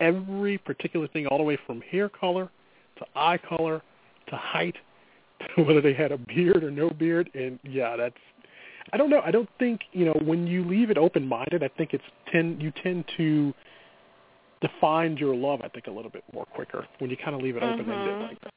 every 0.00 0.58
particular 0.58 1.08
thing, 1.08 1.26
all 1.26 1.38
the 1.38 1.44
way 1.44 1.58
from 1.66 1.80
hair 1.82 2.08
color 2.08 2.50
to 2.98 3.06
eye 3.16 3.38
color 3.38 3.82
to 4.28 4.36
height 4.36 4.76
to 5.56 5.62
whether 5.62 5.80
they 5.80 5.94
had 5.94 6.12
a 6.12 6.18
beard 6.18 6.62
or 6.62 6.70
no 6.70 6.90
beard. 6.90 7.30
And 7.34 7.58
yeah, 7.64 7.96
that's. 7.96 8.16
I 8.92 8.96
don't 8.96 9.10
know. 9.10 9.20
I 9.24 9.30
don't 9.30 9.48
think 9.58 9.82
you 9.92 10.04
know 10.04 10.18
when 10.24 10.46
you 10.46 10.64
leave 10.64 10.90
it 10.90 10.98
open 10.98 11.26
minded. 11.26 11.62
I 11.62 11.68
think 11.68 11.94
it's 11.94 12.04
tend 12.32 12.60
you 12.60 12.72
tend 12.82 13.04
to 13.16 13.54
define 14.60 15.16
your 15.16 15.34
love. 15.34 15.60
I 15.62 15.68
think 15.68 15.86
a 15.86 15.90
little 15.90 16.10
bit 16.10 16.24
more 16.32 16.46
quicker 16.46 16.86
when 16.98 17.10
you 17.10 17.16
kind 17.16 17.34
of 17.34 17.42
leave 17.42 17.56
it 17.56 17.62
open 17.62 17.90
ended 17.90 18.14
Mhm. 18.14 18.28
like 18.28 18.40
that. 18.40 18.52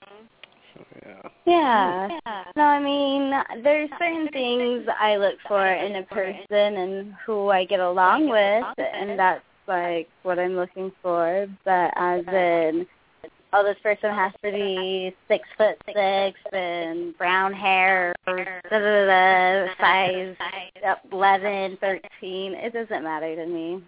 So 0.74 0.86
yeah. 1.06 1.30
Yeah. 1.46 2.46
No, 2.56 2.64
I 2.64 2.80
mean, 2.80 3.30
there's 3.64 3.90
certain 3.92 4.28
things 4.30 4.88
I 5.00 5.18
look 5.18 5.40
for 5.48 5.66
in 5.66 5.96
a 5.96 6.04
person 6.04 6.78
and 6.78 7.14
who 7.26 7.50
I 7.50 7.66
get 7.66 7.80
along 7.80 8.30
with, 8.30 8.66
and 8.78 9.18
that's 9.18 9.44
like 9.68 10.08
what 10.24 10.40
I'm 10.40 10.56
looking 10.56 10.92
for. 11.02 11.48
But 11.64 11.92
as 11.96 12.24
in, 12.28 12.86
oh, 13.54 13.64
this 13.64 13.78
person 13.82 14.12
has 14.12 14.32
to 14.44 14.52
be 14.52 15.16
six 15.28 15.48
foot 15.58 15.78
six 15.86 16.40
and 16.52 17.18
brown 17.18 17.54
hair, 17.54 18.14
da 18.26 18.34
da 18.70 19.06
da, 19.06 19.68
size 19.80 20.36
eleven, 21.12 21.78
thirteen. 21.82 22.54
It 22.54 22.74
doesn't 22.74 23.04
matter 23.04 23.36
to 23.36 23.46
me. 23.46 23.84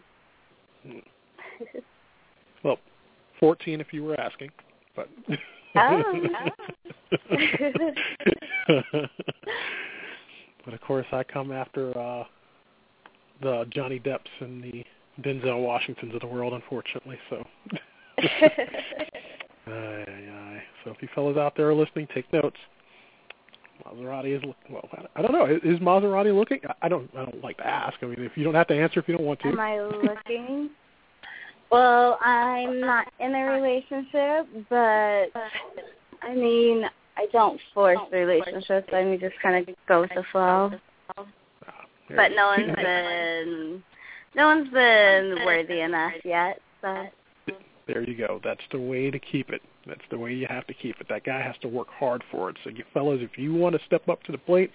Well, 2.63 2.77
14 3.39 3.81
if 3.81 3.93
you 3.93 4.03
were 4.03 4.19
asking, 4.19 4.49
but. 4.95 5.07
Oh. 5.75 6.03
but 10.65 10.73
of 10.73 10.81
course, 10.81 11.05
I 11.11 11.23
come 11.23 11.51
after 11.51 11.97
uh 11.97 12.23
the 13.41 13.65
Johnny 13.69 13.99
Depps 13.99 14.31
and 14.39 14.63
the 14.63 14.83
Denzel 15.21 15.61
Washingtons 15.61 16.13
of 16.13 16.21
the 16.21 16.27
world, 16.27 16.53
unfortunately. 16.53 17.17
So. 17.29 17.43
Aye, 19.67 20.05
aye, 20.07 20.31
aye. 20.31 20.63
So 20.83 20.91
if 20.91 21.01
you 21.01 21.09
fellas 21.13 21.35
out 21.37 21.53
there 21.57 21.67
are 21.69 21.73
listening, 21.73 22.07
take 22.13 22.31
notes. 22.31 22.55
Mazzaratie 23.85 24.37
is 24.37 24.43
look- 24.43 24.55
well. 24.69 24.87
I 25.15 25.21
don't 25.21 25.33
know. 25.33 25.45
Is 25.45 25.59
is 25.63 25.79
Mazzaratie 25.79 26.33
looking? 26.33 26.59
I- 26.67 26.73
I 26.83 26.87
don't. 26.89 27.09
I 27.15 27.25
don't 27.25 27.43
like 27.43 27.57
to 27.57 27.67
ask. 27.67 27.97
I 28.01 28.05
mean, 28.05 28.21
if 28.21 28.37
you 28.37 28.43
don't 28.45 28.55
have 28.55 28.67
to 28.67 28.73
answer, 28.79 28.99
if 28.99 29.07
you 29.09 29.17
don't 29.17 29.25
want 29.25 29.41
to. 29.41 29.49
Am 29.49 29.59
I 29.59 29.81
looking? 29.81 30.69
Well, 31.69 32.17
I'm 32.21 32.79
not 32.79 33.07
in 33.19 33.35
a 33.35 33.43
relationship, 33.43 34.47
but 34.69 35.27
I 36.23 36.33
mean, 36.33 36.85
I 37.17 37.25
don't 37.33 37.59
force 37.73 37.97
relationships. 38.11 38.87
I 38.93 39.03
mean, 39.03 39.19
just 39.19 39.35
kind 39.43 39.67
of 39.67 39.75
go 39.87 40.01
with 40.01 40.11
the 40.15 40.23
flow. 40.31 40.71
Ah, 41.17 41.25
But 42.15 42.31
no 42.35 42.47
one's 42.57 42.75
been, 42.75 43.83
no 44.37 44.47
one's 44.47 44.69
been 44.69 45.35
worthy 45.45 45.81
enough 45.81 46.13
yet. 46.23 46.59
So 46.81 47.07
There 47.87 48.03
you 48.03 48.15
go. 48.15 48.39
That's 48.43 48.61
the 48.71 48.79
way 48.79 49.11
to 49.11 49.19
keep 49.19 49.49
it. 49.49 49.61
That's 49.85 50.01
the 50.11 50.17
way 50.17 50.33
you 50.33 50.47
have 50.49 50.67
to 50.67 50.73
keep 50.73 50.99
it. 50.99 51.07
That 51.09 51.23
guy 51.25 51.41
has 51.41 51.55
to 51.61 51.67
work 51.67 51.87
hard 51.89 52.23
for 52.31 52.49
it. 52.49 52.57
So 52.63 52.69
you 52.69 52.83
fellas, 52.93 53.19
if 53.21 53.37
you 53.37 53.53
want 53.53 53.75
to 53.75 53.85
step 53.85 54.07
up 54.07 54.21
to 54.23 54.31
the 54.31 54.37
plate, 54.37 54.71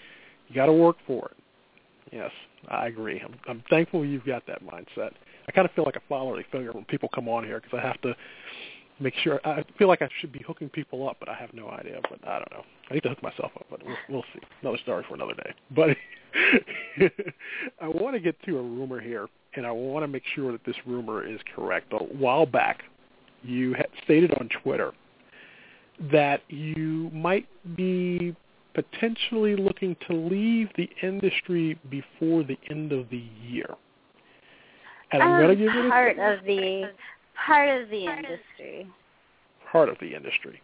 you 0.49 0.55
got 0.55 0.67
to 0.67 0.73
work 0.73 0.97
for 1.07 1.27
it. 1.27 1.37
Yes, 2.13 2.31
I 2.69 2.89
agree. 2.89 3.21
I'm, 3.25 3.35
I'm 3.49 3.65
thankful 3.71 4.05
you've 4.05 4.27
got 4.27 4.47
that 4.47 4.63
mindset. 4.63 5.13
I 5.49 5.53
kind 5.53 5.67
of 5.67 5.73
feel 5.73 5.85
like 5.85 5.97
a 5.97 6.03
fatherly 6.09 6.45
figure 6.53 6.73
when 6.73 6.85
people 6.85 7.09
come 7.15 7.29
on 7.29 7.45
here 7.45 7.61
because 7.61 7.79
I 7.79 7.87
have 7.87 8.01
to 8.03 8.15
make 9.01 9.15
sure. 9.23 9.41
I 9.47 9.65
feel 9.79 9.89
like 9.89 10.03
I 10.03 10.09
should 10.21 10.33
be 10.33 10.43
hooking 10.47 10.69
people 10.69 11.09
up, 11.09 11.17
but 11.21 11.29
I 11.29 11.35
have 11.35 11.55
no 11.55 11.71
idea. 11.71 12.01
But 12.09 12.27
I 12.27 12.39
don't 12.39 12.53
know. 12.53 12.65
I 12.91 12.95
need 12.95 13.03
to 13.05 13.11
hook 13.11 13.23
myself 13.23 13.53
up, 13.57 13.67
but 13.71 13.85
we'll, 13.85 13.97
we'll 14.09 14.25
see. 14.35 14.41
Another 14.61 14.79
story 14.79 15.05
for 15.09 15.15
another 15.15 15.35
day. 15.35 15.55
But 15.75 15.97
I 17.81 17.89
want 17.89 18.15
to 18.15 18.21
get 18.21 18.41
to 18.45 18.59
a 18.59 18.63
rumor 18.63 19.01
here, 19.01 19.29
and 19.55 19.67
I 19.67 19.71
want 19.71 20.03
to 20.05 20.09
make 20.09 20.23
sure 20.35 20.53
that 20.53 20.65
this 20.65 20.77
rumor 20.87 21.27
is 21.27 21.41
correct. 21.55 21.93
A 21.93 21.97
while 21.97 22.47
back, 22.47 22.83
you 23.43 23.75
had 23.75 23.89
stated 24.05 24.33
on 24.41 24.49
Twitter 24.63 24.93
that 26.11 26.43
you 26.49 27.11
might 27.13 27.47
be 27.77 28.35
potentially 28.75 29.57
looking 29.57 29.97
to 30.09 30.15
leave 30.15 30.69
the 30.77 30.89
industry 31.03 31.79
before 31.91 32.43
the 32.43 32.59
end 32.71 32.93
of 32.93 33.09
the 33.11 33.25
year. 33.47 33.67
And 35.13 35.23
I'm 35.23 35.33
I'm 35.33 35.43
going 35.43 35.59
to 35.59 35.65
give 35.65 35.75
you 35.75 35.91
part 35.91 36.19
of 36.19 36.45
the 36.45 36.91
part 37.47 37.83
of 37.83 37.91
the 37.91 38.07
industry. 38.07 38.87
part 39.71 39.89
of 39.89 39.97
the 40.01 40.15
industry. 40.15 40.63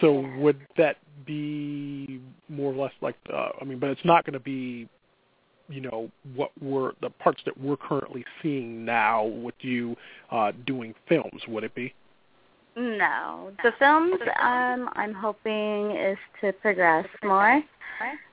So 0.00 0.26
would 0.38 0.60
that 0.76 0.96
be 1.26 2.20
more 2.48 2.72
or 2.72 2.76
less 2.76 2.92
like, 3.00 3.16
uh, 3.32 3.50
I 3.60 3.64
mean, 3.64 3.78
but 3.78 3.90
it's 3.90 4.04
not 4.04 4.24
going 4.24 4.34
to 4.34 4.40
be, 4.40 4.88
you 5.68 5.80
know, 5.80 6.10
what 6.34 6.50
we're 6.60 6.92
the 7.00 7.10
parts 7.10 7.40
that 7.46 7.58
we're 7.58 7.76
currently 7.76 8.24
seeing 8.42 8.84
now 8.84 9.24
with 9.24 9.54
you 9.60 9.96
uh, 10.30 10.52
doing 10.66 10.94
films. 11.08 11.42
Would 11.48 11.64
it 11.64 11.74
be? 11.74 11.94
No, 12.76 13.52
the 13.62 13.72
films 13.78 14.20
um, 14.40 14.90
I'm 14.94 15.14
hoping 15.14 15.92
is 15.92 16.18
to 16.40 16.52
progress 16.52 17.06
more, 17.22 17.62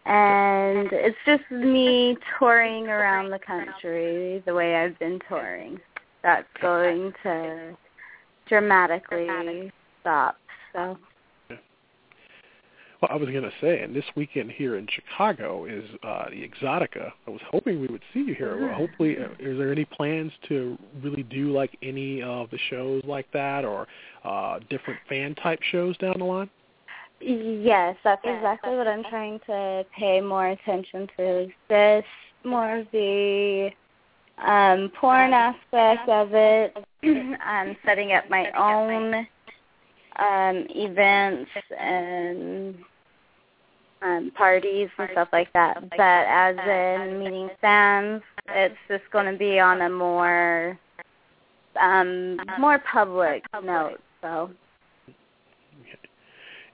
and 0.05 0.89
it's 0.91 1.17
just 1.27 1.43
me 1.51 2.17
touring 2.39 2.87
around 2.87 3.29
the 3.29 3.39
country 3.39 4.41
the 4.45 4.53
way 4.53 4.75
I've 4.75 4.97
been 4.97 5.19
touring. 5.29 5.79
That's 6.23 6.47
going 6.59 7.13
to 7.23 7.77
dramatically 8.47 9.71
stop. 10.01 10.37
So 10.73 10.97
Well, 13.01 13.09
I 13.11 13.15
was 13.15 13.29
going 13.29 13.41
to 13.41 13.51
say, 13.59 13.81
and 13.81 13.95
this 13.95 14.05
weekend 14.15 14.51
here 14.51 14.75
in 14.75 14.85
Chicago 14.87 15.65
is 15.65 15.83
uh, 16.03 16.25
the 16.29 16.47
Exotica. 16.47 17.11
I 17.25 17.31
was 17.31 17.41
hoping 17.49 17.81
we 17.81 17.87
would 17.87 18.03
see 18.13 18.19
you 18.19 18.35
here. 18.35 18.55
Well, 18.57 18.69
Mhm. 18.69 18.73
hopefully, 18.75 19.17
uh, 19.17 19.29
is 19.39 19.57
there 19.57 19.71
any 19.71 19.85
plans 19.85 20.31
to 20.49 20.77
really 21.01 21.23
do 21.23 21.51
like 21.51 21.75
any 21.81 22.21
of 22.21 22.51
the 22.51 22.59
shows 22.59 23.03
like 23.03 23.29
that, 23.31 23.65
or 23.65 23.87
uh, 24.23 24.59
different 24.69 24.99
fan 25.09 25.33
type 25.33 25.63
shows 25.63 25.97
down 25.97 26.19
the 26.19 26.25
line? 26.25 26.49
yes, 27.23 27.95
that's 28.03 28.21
exactly 28.23 28.75
what 28.75 28.87
I'm 28.87 29.03
trying 29.03 29.39
to 29.41 29.85
pay 29.95 30.21
more 30.21 30.47
attention 30.47 31.07
to. 31.17 31.51
This 31.69 32.05
more 32.43 32.77
of 32.77 32.87
the 32.91 33.71
um, 34.39 34.89
porn 34.89 35.31
aspect 35.33 36.09
of 36.09 36.33
it. 36.33 36.75
I'm 37.43 37.77
setting 37.85 38.13
up 38.13 38.27
my 38.29 38.49
own 38.51 39.27
um, 40.17 40.65
events 40.69 41.51
and 41.77 42.75
um, 44.01 44.31
parties 44.35 44.89
and 44.97 45.09
stuff 45.11 45.29
like 45.31 45.51
that. 45.53 45.89
But 45.89 45.99
as 45.99 46.55
in 46.57 47.19
meeting 47.19 47.49
fans, 47.59 48.21
it's 48.49 48.75
just 48.87 49.03
going 49.11 49.31
to 49.31 49.37
be 49.37 49.59
on 49.59 49.81
a 49.81 49.89
more 49.89 50.77
um, 51.81 52.37
more 52.59 52.79
public 52.91 53.43
note. 53.63 53.99
So. 54.21 54.49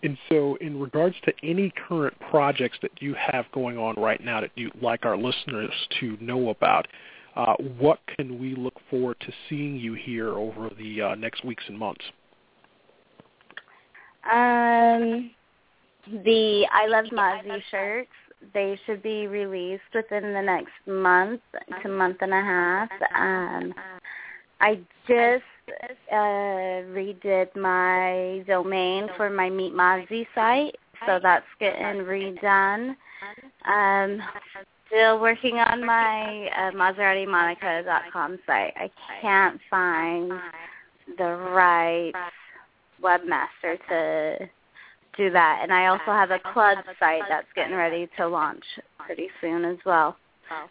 And 0.04 0.16
so, 0.30 0.58
in 0.62 0.80
regards 0.80 1.16
to 1.26 1.34
any 1.42 1.74
current 1.88 2.14
projects 2.30 2.78
that 2.84 2.92
you 3.02 3.16
have 3.16 3.46
going 3.52 3.80
on 3.80 3.96
right 3.96 4.24
now 4.24 4.42
that 4.42 4.52
you'd 4.54 4.80
like 4.80 5.06
our 5.06 5.18
listeners 5.18 5.72
to 6.00 6.16
know 6.22 6.50
about, 6.50 6.88
uh, 7.36 7.56
what 7.80 8.00
can 8.16 8.40
we 8.40 8.56
look 8.56 8.76
forward 8.92 9.18
to 9.22 9.32
seeing 9.50 9.76
you 9.76 9.94
here 9.94 10.30
over 10.30 10.70
the 10.78 11.02
uh, 11.02 11.16
next 11.16 11.44
weeks 11.44 11.64
and 11.68 11.78
months? 11.80 12.04
Um, 14.32 15.32
the 16.24 16.68
I 16.72 16.88
Love 16.88 17.06
Mozzie 17.06 17.62
shirts, 17.72 18.10
they 18.54 18.80
should 18.86 19.02
be 19.02 19.28
released 19.28 19.84
within 19.94 20.34
the 20.34 20.42
next 20.42 20.74
month 20.86 21.42
to 21.82 21.90
month 21.90 22.18
and 22.22 22.34
a 22.34 22.42
half. 22.42 22.90
Um, 23.16 23.74
I 24.62 24.80
just 25.08 25.44
uh, 26.12 26.16
redid 26.96 27.56
my 27.56 28.44
domain 28.48 29.08
for 29.18 29.30
my 29.30 29.50
Meet 29.50 29.74
Mozzie 29.74 30.28
site, 30.34 30.76
so 31.06 31.20
that's 31.22 31.46
getting 31.60 32.04
redone. 32.04 32.96
Um, 33.66 34.22
still 34.88 35.20
working 35.20 35.58
on 35.58 35.86
my 35.86 36.48
uh, 36.58 36.72
MazzaratieMonica.com 36.72 38.40
site. 38.46 38.74
I 38.76 38.90
can't 39.22 39.60
find 39.70 40.32
the 41.18 41.36
right 41.36 42.14
webmaster 43.02 43.78
to 43.90 44.50
do 45.18 45.30
that. 45.32 45.60
And 45.62 45.74
I 45.74 45.88
also 45.88 46.06
have 46.06 46.32
a 46.32 46.40
club 46.40 46.78
site 47.00 47.24
that's 47.28 47.48
getting 47.56 47.76
ready 47.76 48.08
to 48.18 48.28
launch 48.28 48.64
pretty 49.00 49.30
soon 49.42 49.66
as 49.66 49.78
well. 49.86 50.16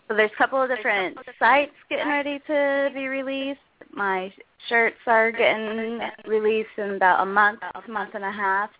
So 0.08 0.14
there's 0.16 0.30
a 0.32 0.38
couple 0.38 0.62
of 0.62 0.70
different 0.70 1.18
sites 1.38 1.72
getting 1.90 2.08
ready 2.08 2.40
to 2.46 2.90
be 2.94 3.08
released. 3.08 3.60
My 3.92 4.32
shirts 4.68 4.96
are 5.06 5.30
getting 5.30 6.00
released 6.26 6.70
in 6.78 6.94
about 6.94 7.22
a 7.22 7.26
month, 7.26 7.60
month 7.88 8.10
and 8.14 8.24
a 8.24 8.32
half. 8.32 8.70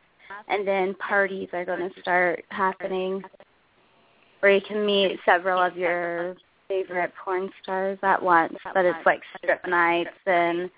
And 0.49 0.67
then 0.67 0.95
parties 0.95 1.49
are 1.53 1.65
going 1.65 1.91
to 1.91 2.01
start 2.01 2.45
happening 2.49 3.23
where 4.41 4.53
you 4.53 4.61
can 4.61 4.87
meet 4.87 5.19
several 5.25 5.61
of 5.61 5.77
your 5.77 6.35
favorite 6.69 7.13
porn 7.23 7.51
stars 7.63 7.99
at 8.03 8.23
once. 8.23 8.57
But 8.73 8.85
it's 8.85 8.99
like 9.05 9.21
strip 9.39 9.67
nights 9.69 10.11
and 10.27 10.71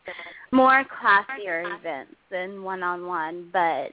more 0.53 0.85
classier 0.85 1.79
events 1.79 2.17
than 2.31 2.63
one-on-one, 2.63 3.51
but 3.53 3.93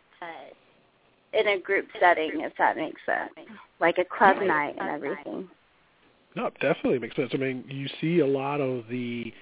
in 1.37 1.47
a 1.47 1.59
group 1.59 1.87
setting, 1.99 2.31
if 2.41 2.53
that 2.57 2.77
makes 2.77 3.01
sense, 3.05 3.31
like 3.79 3.97
a 3.97 4.05
club 4.05 4.37
night 4.41 4.75
and 4.79 4.89
everything. 4.89 5.49
No, 6.35 6.49
definitely 6.59 6.99
makes 6.99 7.15
sense. 7.15 7.31
I 7.33 7.37
mean, 7.37 7.63
you 7.67 7.87
see 8.01 8.19
a 8.19 8.27
lot 8.27 8.59
of 8.59 8.83
the, 8.89 9.33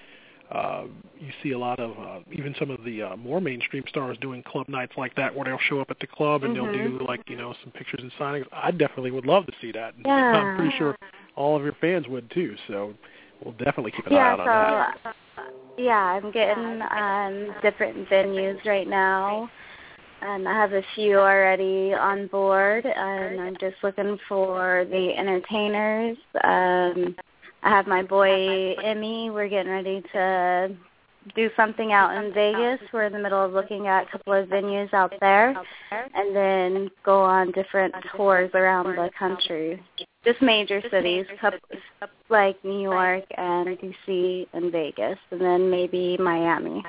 uh, 0.50 0.84
you 1.18 1.32
see 1.42 1.50
a 1.50 1.58
lot 1.58 1.80
of 1.80 1.90
uh, 1.98 2.20
even 2.30 2.54
some 2.58 2.70
of 2.70 2.84
the 2.84 3.02
uh, 3.02 3.16
more 3.16 3.40
mainstream 3.40 3.82
stars 3.88 4.16
doing 4.20 4.42
club 4.44 4.68
nights 4.68 4.92
like 4.96 5.14
that, 5.16 5.34
where 5.34 5.44
they'll 5.44 5.58
show 5.68 5.80
up 5.80 5.90
at 5.90 5.98
the 5.98 6.06
club 6.06 6.44
and 6.44 6.56
mm-hmm. 6.56 6.72
they'll 6.72 6.98
do 6.98 7.04
like 7.04 7.22
you 7.28 7.36
know 7.36 7.54
some 7.62 7.72
pictures 7.72 8.00
and 8.00 8.12
signings. 8.12 8.44
I 8.52 8.70
definitely 8.70 9.10
would 9.10 9.26
love 9.26 9.46
to 9.46 9.52
see 9.60 9.72
that. 9.72 9.94
Yeah. 10.04 10.12
I'm 10.12 10.56
pretty 10.56 10.76
sure 10.78 10.96
all 11.34 11.56
of 11.56 11.62
your 11.62 11.76
fans 11.80 12.06
would 12.08 12.30
too. 12.30 12.54
So 12.68 12.94
we'll 13.44 13.54
definitely 13.54 13.90
keep 13.90 14.06
an 14.06 14.12
yeah, 14.12 14.18
eye 14.18 14.30
out 14.30 14.38
so, 14.38 14.50
on 14.50 14.94
that. 15.04 15.14
Yeah, 15.76 15.96
I'm 15.96 16.30
getting 16.30 16.82
um, 16.82 17.56
different 17.60 18.08
venues 18.08 18.64
right 18.64 18.86
now. 18.86 19.50
And 20.26 20.48
I 20.48 20.54
have 20.54 20.72
a 20.72 20.82
few 20.94 21.18
already 21.18 21.92
on 21.92 22.28
board, 22.28 22.86
and 22.86 23.38
I'm 23.38 23.56
just 23.60 23.76
looking 23.82 24.18
for 24.26 24.86
the 24.88 25.10
entertainers. 25.14 26.16
Um, 26.42 27.14
I 27.62 27.68
have 27.68 27.86
my 27.86 28.02
boy 28.02 28.74
Emmy. 28.82 29.28
We're 29.28 29.50
getting 29.50 29.70
ready 29.70 30.02
to 30.12 30.74
do 31.36 31.50
something 31.56 31.92
out 31.92 32.16
in 32.16 32.32
Vegas. 32.32 32.80
We're 32.90 33.04
in 33.04 33.12
the 33.12 33.18
middle 33.18 33.44
of 33.44 33.52
looking 33.52 33.86
at 33.86 34.08
a 34.08 34.10
couple 34.12 34.32
of 34.32 34.48
venues 34.48 34.94
out 34.94 35.12
there, 35.20 35.54
and 35.90 36.34
then 36.34 36.90
go 37.04 37.22
on 37.22 37.52
different 37.52 37.94
tours 38.16 38.50
around 38.54 38.96
the 38.96 39.10
country. 39.18 39.82
Just 40.24 40.40
major 40.40 40.80
cities, 40.90 41.26
like 42.30 42.56
New 42.64 42.80
York 42.80 43.24
and 43.36 43.76
DC 43.78 44.46
and 44.54 44.72
Vegas, 44.72 45.18
and 45.30 45.40
then 45.42 45.70
maybe 45.70 46.16
Miami. 46.16 46.82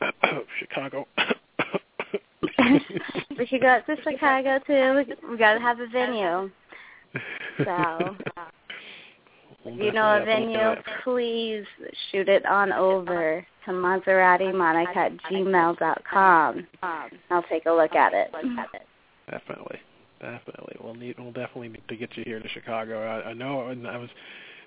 Chicago. 0.60 1.04
we 2.42 3.46
should 3.46 3.60
go 3.60 3.80
to 3.86 3.96
Chicago 4.02 4.58
too. 4.66 5.04
We 5.30 5.36
got 5.36 5.54
to 5.54 5.60
have 5.60 5.80
a 5.80 5.86
venue. 5.86 6.50
So, 7.64 8.16
if 9.64 9.78
you 9.82 9.92
know 9.92 10.20
a 10.20 10.24
venue, 10.24 10.74
please 11.02 11.64
shoot 12.10 12.28
it 12.28 12.44
on 12.46 12.72
over 12.72 13.46
to 13.64 13.70
MazzaratieMonica 13.70 14.96
at 14.96 15.16
gmail 15.30 15.78
dot 15.78 16.02
com. 16.08 16.66
I'll 16.82 17.42
take 17.48 17.66
a 17.66 17.72
look 17.72 17.94
at 17.94 18.12
it. 18.12 18.30
Definitely, 19.30 19.78
definitely. 20.20 20.76
We'll 20.80 20.94
need. 20.94 21.18
We'll 21.18 21.32
definitely 21.32 21.68
need 21.70 21.88
to 21.88 21.96
get 21.96 22.16
you 22.16 22.24
here 22.24 22.40
to 22.40 22.48
Chicago. 22.50 23.02
I, 23.02 23.30
I 23.30 23.32
know. 23.32 23.60
I 23.60 23.96
was 23.96 24.10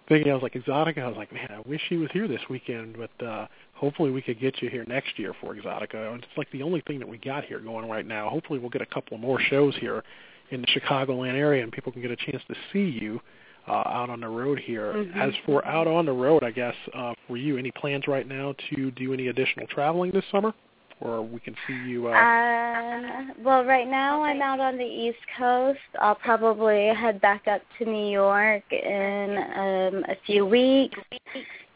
thinking, 0.10 0.32
I 0.32 0.36
was 0.36 0.44
like 0.44 0.54
Exotica. 0.54 1.00
I 1.00 1.08
was 1.08 1.18
like, 1.18 1.32
man, 1.32 1.50
I 1.50 1.62
wish 1.68 1.82
he 1.88 1.98
was 1.98 2.10
here 2.12 2.28
this 2.28 2.42
weekend, 2.50 2.98
but 2.98 3.26
uh 3.26 3.48
hopefully 3.74 4.12
we 4.12 4.22
could 4.22 4.40
get 4.42 4.62
you 4.62 4.70
here 4.70 4.84
next 4.88 5.18
year 5.18 5.34
for 5.40 5.56
Exotica. 5.56 6.18
It's 6.18 6.28
like 6.36 6.52
the 6.52 6.64
only 6.64 6.82
thing 6.82 7.00
that 7.00 7.08
we 7.08 7.18
got 7.18 7.46
here 7.46 7.60
going 7.60 7.88
right 7.90 8.06
now. 8.06 8.30
Hopefully 8.30 8.60
we'll 8.60 8.70
get 8.70 8.82
a 8.82 8.86
couple 8.86 9.18
more 9.18 9.40
shows 9.40 9.74
here 9.78 10.04
in 10.52 10.62
the 10.62 10.68
Chicagoland 10.68 11.36
area, 11.36 11.64
and 11.64 11.72
people 11.72 11.92
can 11.92 12.02
get 12.02 12.12
a 12.12 12.18
chance 12.18 12.44
to 12.50 12.56
see 12.74 13.00
you 13.02 13.22
uh, 13.68 13.72
out 13.72 14.10
on 14.10 14.20
the 14.20 14.28
road 14.28 14.60
here. 14.60 14.94
Mm-hmm. 14.94 15.20
As 15.20 15.34
for 15.46 15.66
out 15.66 15.88
on 15.88 16.06
the 16.06 16.12
road, 16.12 16.44
I 16.44 16.52
guess 16.52 16.76
uh, 16.94 17.14
for 17.28 17.38
you, 17.38 17.58
any 17.58 17.72
plans 17.72 18.08
right 18.08 18.28
now 18.28 18.56
to 18.72 18.92
do 18.92 19.14
any 19.14 19.28
additional 19.28 19.68
traveling 19.68 20.12
this 20.12 20.26
summer? 20.32 20.54
Or 21.02 21.22
we 21.22 21.40
can 21.40 21.56
see 21.68 21.74
you? 21.74 22.08
Uh... 22.08 22.12
Um, 22.12 23.32
well, 23.44 23.64
right 23.64 23.88
now 23.88 24.24
I'm 24.24 24.42
out 24.42 24.60
on 24.60 24.78
the 24.78 24.84
East 24.84 25.20
Coast. 25.38 25.80
I'll 26.00 26.16
probably 26.16 26.88
head 26.88 27.22
back 27.22 27.48
up 27.48 27.62
to 27.78 27.86
New 27.86 28.10
York 28.10 28.64
in 28.72 29.38
um, 29.56 30.04
a 30.10 30.16
few 30.26 30.46
weeks, 30.46 31.00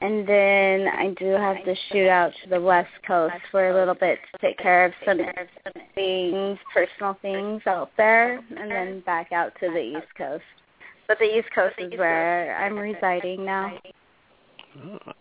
and 0.02 0.28
then 0.28 0.88
I 0.88 1.14
do 1.18 1.28
have 1.28 1.64
to 1.64 1.76
shoot 1.92 2.10
out 2.10 2.34
to 2.44 2.50
the 2.50 2.60
West 2.60 2.92
Coast 3.08 3.36
for 3.52 3.70
a 3.70 3.74
little 3.74 3.96
bit 3.96 4.20
to 4.34 4.38
take 4.40 4.58
care 4.58 4.86
of 4.86 4.94
some 5.06 5.20
things, 5.96 6.58
personal 6.74 7.18
things 7.22 7.62
out 7.66 7.92
there, 7.96 8.40
and 8.58 8.70
then 8.70 9.02
back 9.02 9.32
out 9.32 9.54
to 9.62 9.70
the 9.70 9.80
East 9.80 10.14
Coast. 10.18 10.44
But 11.08 11.20
the 11.20 11.38
East 11.38 11.48
Coast 11.54 11.76
is 11.78 11.92
where 11.98 12.58
I'm 12.58 12.78
residing 12.78 13.46
now. 13.46 13.78
Ah, 15.06 15.14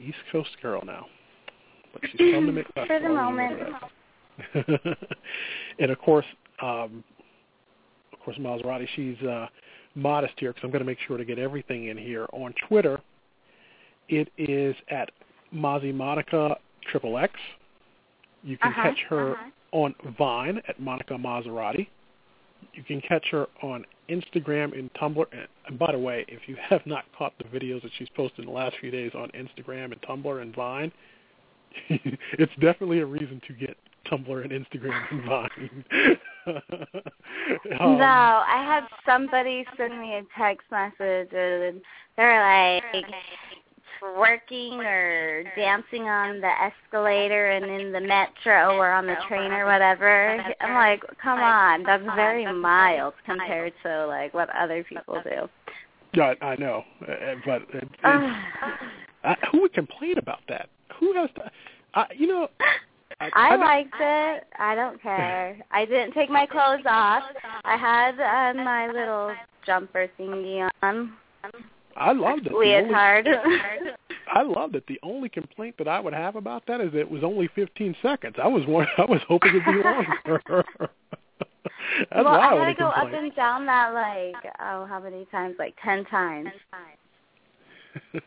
East 0.00 0.18
Coast 0.32 0.50
girl 0.62 0.82
now 0.84 1.06
but 1.92 2.02
she's 2.10 2.18
the 2.18 2.40
Midwest. 2.40 2.86
For 2.86 3.00
the 3.00 3.08
moment. 3.08 3.60
and 5.78 5.90
of 5.90 5.98
course, 5.98 6.26
um, 6.62 7.04
of 8.12 8.20
course, 8.20 8.36
Mazzaratie. 8.38 8.88
She's 8.94 9.20
uh, 9.26 9.46
modest 9.94 10.34
here 10.38 10.50
because 10.50 10.64
I'm 10.64 10.70
going 10.70 10.80
to 10.80 10.86
make 10.86 10.98
sure 11.06 11.16
to 11.16 11.24
get 11.24 11.38
everything 11.38 11.88
in 11.88 11.96
here 11.96 12.26
on 12.32 12.54
Twitter. 12.68 13.00
It 14.08 14.30
is 14.38 14.74
at 14.90 15.10
Mozzie 15.54 15.94
Monica 15.94 16.56
Triple 16.90 17.18
X. 17.18 17.34
You 18.42 18.56
can 18.58 18.72
uh-huh, 18.72 18.82
catch 18.82 18.98
her 19.08 19.32
uh-huh. 19.32 19.50
on 19.72 19.94
Vine 20.16 20.62
at 20.68 20.80
Monica 20.80 21.14
Mazzaratie. 21.14 21.88
You 22.74 22.82
can 22.82 23.00
catch 23.00 23.26
her 23.30 23.46
on 23.62 23.84
Instagram 24.08 24.76
and 24.78 24.92
Tumblr. 24.94 25.24
And 25.66 25.78
by 25.78 25.92
the 25.92 25.98
way, 25.98 26.24
if 26.28 26.48
you 26.48 26.56
have 26.68 26.84
not 26.86 27.04
caught 27.16 27.32
the 27.38 27.44
videos 27.44 27.82
that 27.82 27.90
she's 27.98 28.08
posted 28.16 28.40
in 28.40 28.46
the 28.46 28.52
last 28.52 28.76
few 28.80 28.90
days 28.90 29.12
on 29.14 29.30
Instagram 29.30 29.92
and 29.92 30.00
Tumblr 30.02 30.42
and 30.42 30.54
Vine, 30.54 30.92
it's 31.88 32.52
definitely 32.60 33.00
a 33.00 33.06
reason 33.06 33.40
to 33.46 33.52
get 33.52 33.76
Tumblr 34.10 34.42
and 34.42 34.52
Instagram 34.52 35.04
and 35.10 35.24
Vine. 35.24 35.84
um, 37.80 37.98
no, 37.98 38.04
I 38.04 38.64
had 38.64 38.84
somebody 39.06 39.66
send 39.76 40.00
me 40.00 40.14
a 40.14 40.22
text 40.38 40.66
message 40.70 41.28
and 41.32 41.80
they're 42.16 42.80
like 42.82 43.04
twerking 44.00 44.78
or 44.84 45.44
dancing 45.56 46.02
on 46.02 46.40
the 46.40 46.50
escalator 46.62 47.50
and 47.50 47.64
in 47.64 47.92
the 47.92 48.00
metro 48.00 48.76
or 48.76 48.90
on 48.90 49.06
the 49.06 49.16
train 49.26 49.52
or 49.52 49.66
whatever. 49.66 50.40
I'm 50.60 50.74
like, 50.74 51.02
come 51.22 51.40
on, 51.40 51.82
that's 51.82 52.04
very 52.14 52.50
mild 52.52 53.14
compared 53.26 53.72
to 53.84 54.06
like 54.06 54.34
what 54.34 54.48
other 54.56 54.84
people 54.84 55.20
do. 55.24 55.48
Yeah, 56.14 56.34
I 56.40 56.56
know, 56.56 56.84
uh, 57.06 57.34
but 57.44 57.62
uh, 58.02 58.32
uh, 59.24 59.34
who 59.52 59.60
would 59.60 59.74
complain 59.74 60.16
about 60.16 60.40
that? 60.48 60.70
Who 61.00 61.12
has 61.14 61.30
to? 61.36 61.50
I, 61.94 62.06
you 62.16 62.26
know. 62.26 62.48
I, 63.20 63.30
I, 63.34 63.54
I 63.54 63.56
liked 63.56 63.94
it. 63.98 64.44
I 64.58 64.74
don't 64.74 65.02
care. 65.02 65.58
I 65.70 65.84
didn't 65.84 66.12
take 66.12 66.30
my 66.30 66.46
clothes 66.46 66.84
off. 66.86 67.24
I 67.64 67.76
had 67.76 68.14
uh, 68.20 68.62
my 68.62 68.86
little 68.86 69.34
jumper 69.66 70.08
thingy 70.18 70.68
on. 70.82 71.12
I 71.96 72.12
loved 72.12 72.46
it. 72.46 72.52
Leotard. 72.52 73.26
Only, 73.26 73.58
I 74.32 74.42
loved 74.42 74.76
it. 74.76 74.84
The 74.86 75.00
only 75.02 75.28
complaint 75.28 75.74
that 75.78 75.88
I 75.88 75.98
would 75.98 76.12
have 76.12 76.36
about 76.36 76.64
that 76.68 76.80
is 76.80 76.92
that 76.92 77.00
it 77.00 77.10
was 77.10 77.24
only 77.24 77.48
15 77.54 77.96
seconds. 78.02 78.36
I 78.42 78.46
was 78.46 78.64
one, 78.66 78.86
I 78.98 79.04
was 79.04 79.20
hoping 79.26 79.50
it'd 79.50 79.64
be 79.64 79.82
longer. 79.82 80.64
That's 82.10 82.24
well, 82.24 82.28
I 82.28 82.48
I 82.50 82.54
would 82.54 82.62
had 82.62 82.68
to 82.68 82.74
go 82.74 82.92
complaint. 82.92 83.14
up 83.14 83.22
and 83.22 83.34
down 83.34 83.66
that 83.66 83.94
like 83.94 84.54
oh 84.60 84.86
how 84.86 85.00
many 85.02 85.26
times? 85.30 85.56
Like 85.58 85.74
ten 85.82 86.04
times. 86.06 86.50
so, 88.12 88.18
uh, 88.18 88.20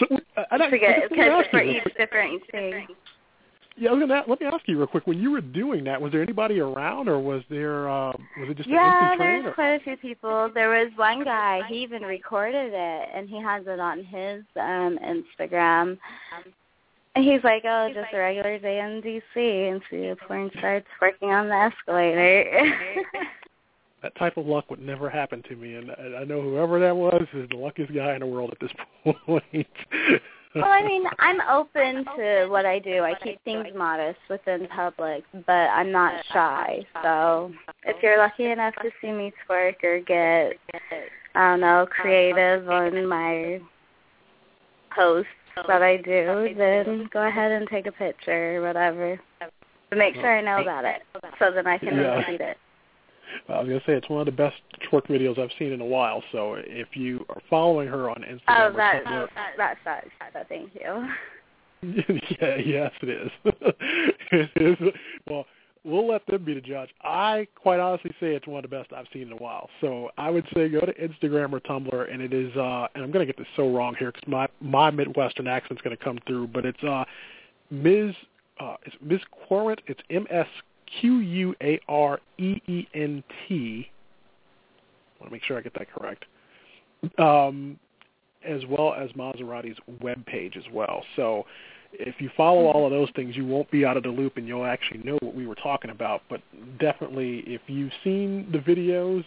I, 0.00 0.06
Forget 0.06 0.50
I 0.50 0.58
wanted 0.58 0.70
to 0.70 1.08
because 1.10 1.30
ask 1.30 1.50
for 1.50 1.62
each 1.62 1.84
different 1.96 2.42
thing. 2.50 2.86
Yeah, 3.76 3.90
I 3.90 3.92
was 3.92 4.00
gonna 4.00 4.22
let 4.28 4.40
me 4.40 4.46
ask 4.46 4.68
you 4.68 4.78
real 4.78 4.86
quick. 4.86 5.06
When 5.06 5.18
you 5.18 5.32
were 5.32 5.40
doing 5.40 5.82
that, 5.84 6.00
was 6.00 6.12
there 6.12 6.22
anybody 6.22 6.60
around, 6.60 7.08
or 7.08 7.18
was 7.18 7.42
there 7.50 7.88
uh, 7.88 8.12
was 8.38 8.48
it 8.48 8.56
just 8.56 8.68
an 8.68 8.74
Yeah, 8.74 9.14
there's 9.18 9.46
Or? 9.46 9.52
quite 9.52 9.74
a 9.74 9.80
few 9.80 9.96
people. 9.96 10.50
There 10.54 10.70
was 10.70 10.92
one 10.94 11.24
guy, 11.24 11.62
he 11.68 11.82
even 11.82 12.02
recorded 12.02 12.72
it 12.72 13.08
and 13.14 13.28
he 13.28 13.40
has 13.42 13.64
it 13.66 13.80
on 13.80 14.04
his 14.04 14.44
um 14.56 14.98
Instagram. 15.02 15.98
And 17.16 17.24
he's 17.24 17.42
like, 17.42 17.64
Oh, 17.64 17.90
just 17.92 18.12
a 18.12 18.18
regular 18.18 18.58
day 18.60 18.78
in 18.78 19.02
DC 19.02 19.72
and 19.72 19.80
see 19.90 20.08
the 20.08 20.16
porn 20.26 20.50
starts 20.58 20.86
working 21.00 21.30
on 21.30 21.48
the 21.48 21.54
escalator. 21.54 22.44
That 24.04 24.14
type 24.16 24.36
of 24.36 24.44
luck 24.44 24.70
would 24.70 24.82
never 24.82 25.08
happen 25.08 25.42
to 25.48 25.56
me, 25.56 25.76
and 25.76 25.90
I 25.90 26.20
I 26.20 26.24
know 26.24 26.42
whoever 26.42 26.78
that 26.78 26.94
was 26.94 27.26
is 27.32 27.48
the 27.48 27.56
luckiest 27.56 27.94
guy 27.94 28.12
in 28.12 28.20
the 28.20 28.26
world 28.26 28.50
at 28.52 28.60
this 28.60 28.70
point. 29.24 29.66
well, 30.54 30.66
I 30.66 30.82
mean, 30.82 31.06
I'm 31.20 31.40
open 31.48 32.04
to 32.14 32.46
what 32.48 32.66
I 32.66 32.80
do. 32.80 33.02
I 33.02 33.14
keep 33.14 33.42
things 33.44 33.68
modest 33.74 34.18
within 34.28 34.68
public, 34.68 35.24
but 35.46 35.70
I'm 35.70 35.90
not 35.90 36.22
shy. 36.34 36.86
So 37.02 37.50
if 37.84 38.02
you're 38.02 38.18
lucky 38.18 38.50
enough 38.50 38.74
to 38.82 38.90
see 39.00 39.10
me 39.10 39.32
twerk 39.48 39.82
or 39.82 40.00
get, 40.00 40.58
I 41.34 41.52
don't 41.52 41.60
know, 41.60 41.86
creative 41.88 42.68
on 42.68 43.06
my 43.06 43.58
posts 44.94 45.30
that 45.66 45.80
I 45.80 45.96
do, 45.96 46.54
then 46.58 47.08
go 47.10 47.26
ahead 47.26 47.52
and 47.52 47.66
take 47.70 47.86
a 47.86 47.92
picture 47.92 48.58
or 48.58 48.66
whatever. 48.66 49.18
But 49.88 49.96
make 49.96 50.14
sure 50.14 50.36
I 50.36 50.42
know 50.42 50.60
about 50.60 50.84
it 50.84 51.00
so 51.38 51.50
then 51.50 51.66
I 51.66 51.78
can 51.78 51.96
Yeah. 51.96 52.16
repeat 52.16 52.42
it. 52.42 52.58
I 53.48 53.58
was 53.60 53.68
gonna 53.68 53.80
say 53.86 53.92
it's 53.94 54.08
one 54.08 54.20
of 54.20 54.26
the 54.26 54.32
best 54.32 54.56
twerk 54.90 55.06
videos 55.06 55.38
I've 55.38 55.50
seen 55.58 55.72
in 55.72 55.80
a 55.80 55.84
while. 55.86 56.22
So 56.32 56.54
if 56.58 56.88
you 56.94 57.24
are 57.28 57.40
following 57.50 57.88
her 57.88 58.10
on 58.10 58.16
Instagram, 58.16 58.40
Oh, 58.48 58.66
or 58.66 58.72
that, 58.72 59.04
Tumblr- 59.04 59.28
that 59.56 59.76
sucks. 59.84 60.08
So 60.32 60.40
thank 60.48 60.70
you. 60.74 61.08
yeah, 62.40 62.56
yes, 62.56 62.92
it 63.02 63.08
is. 63.08 63.30
it 64.32 64.50
is. 64.56 64.92
Well, 65.28 65.46
we'll 65.84 66.06
let 66.08 66.26
them 66.26 66.44
be 66.44 66.54
the 66.54 66.60
judge. 66.60 66.88
I 67.02 67.46
quite 67.54 67.78
honestly 67.80 68.10
say 68.20 68.34
it's 68.34 68.46
one 68.46 68.64
of 68.64 68.70
the 68.70 68.74
best 68.76 68.92
I've 68.92 69.06
seen 69.12 69.22
in 69.22 69.32
a 69.32 69.36
while. 69.36 69.68
So 69.80 70.10
I 70.16 70.30
would 70.30 70.46
say 70.54 70.68
go 70.68 70.80
to 70.80 70.92
Instagram 70.94 71.52
or 71.52 71.60
Tumblr, 71.60 72.12
and 72.12 72.22
it 72.22 72.32
is. 72.32 72.54
uh 72.56 72.88
And 72.94 73.04
I'm 73.04 73.10
going 73.10 73.26
to 73.26 73.30
get 73.30 73.36
this 73.36 73.46
so 73.56 73.70
wrong 73.74 73.94
here 73.98 74.12
because 74.12 74.26
my 74.28 74.48
my 74.60 74.90
Midwestern 74.90 75.46
accent's 75.46 75.82
going 75.82 75.96
to 75.96 76.02
come 76.02 76.18
through, 76.26 76.48
but 76.48 76.64
it's 76.64 76.82
uh 76.82 77.04
Ms. 77.70 78.14
Uh, 78.60 78.76
it's 78.86 78.96
Ms. 79.02 79.20
Quarant. 79.48 79.80
It's 79.86 80.00
M 80.10 80.26
S 80.30 80.46
Q 81.00 81.18
U 81.18 81.54
A 81.62 81.80
R 81.88 82.20
E 82.38 82.60
E 82.66 82.86
N 82.94 83.22
T. 83.48 83.88
I 83.88 85.22
want 85.22 85.30
to 85.30 85.32
make 85.32 85.44
sure 85.44 85.58
I 85.58 85.60
get 85.60 85.74
that 85.74 85.92
correct. 85.92 86.24
Um, 87.18 87.78
as 88.46 88.62
well 88.68 88.94
as 88.94 89.10
Mazzaratie's 89.12 89.78
webpage 90.02 90.56
as 90.56 90.64
well. 90.72 91.02
So 91.16 91.46
if 91.92 92.20
you 92.20 92.30
follow 92.36 92.66
all 92.66 92.84
of 92.84 92.90
those 92.90 93.08
things, 93.14 93.36
you 93.36 93.46
won't 93.46 93.70
be 93.70 93.84
out 93.84 93.96
of 93.96 94.02
the 94.02 94.08
loop 94.08 94.36
and 94.36 94.46
you'll 94.46 94.64
actually 94.66 94.98
know 94.98 95.18
what 95.22 95.34
we 95.34 95.46
were 95.46 95.54
talking 95.54 95.90
about. 95.90 96.22
But 96.28 96.40
definitely, 96.78 97.44
if 97.46 97.62
you've 97.66 97.92
seen 98.02 98.48
the 98.52 98.58
videos, 98.58 99.24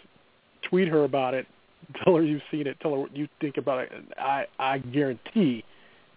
tweet 0.62 0.88
her 0.88 1.04
about 1.04 1.34
it. 1.34 1.46
Tell 2.04 2.16
her 2.16 2.22
you've 2.22 2.42
seen 2.50 2.66
it. 2.66 2.78
Tell 2.80 2.92
her 2.92 2.98
what 2.98 3.16
you 3.16 3.28
think 3.40 3.56
about 3.56 3.80
it. 3.80 3.92
And 3.94 4.12
I, 4.18 4.46
I 4.58 4.78
guarantee 4.78 5.64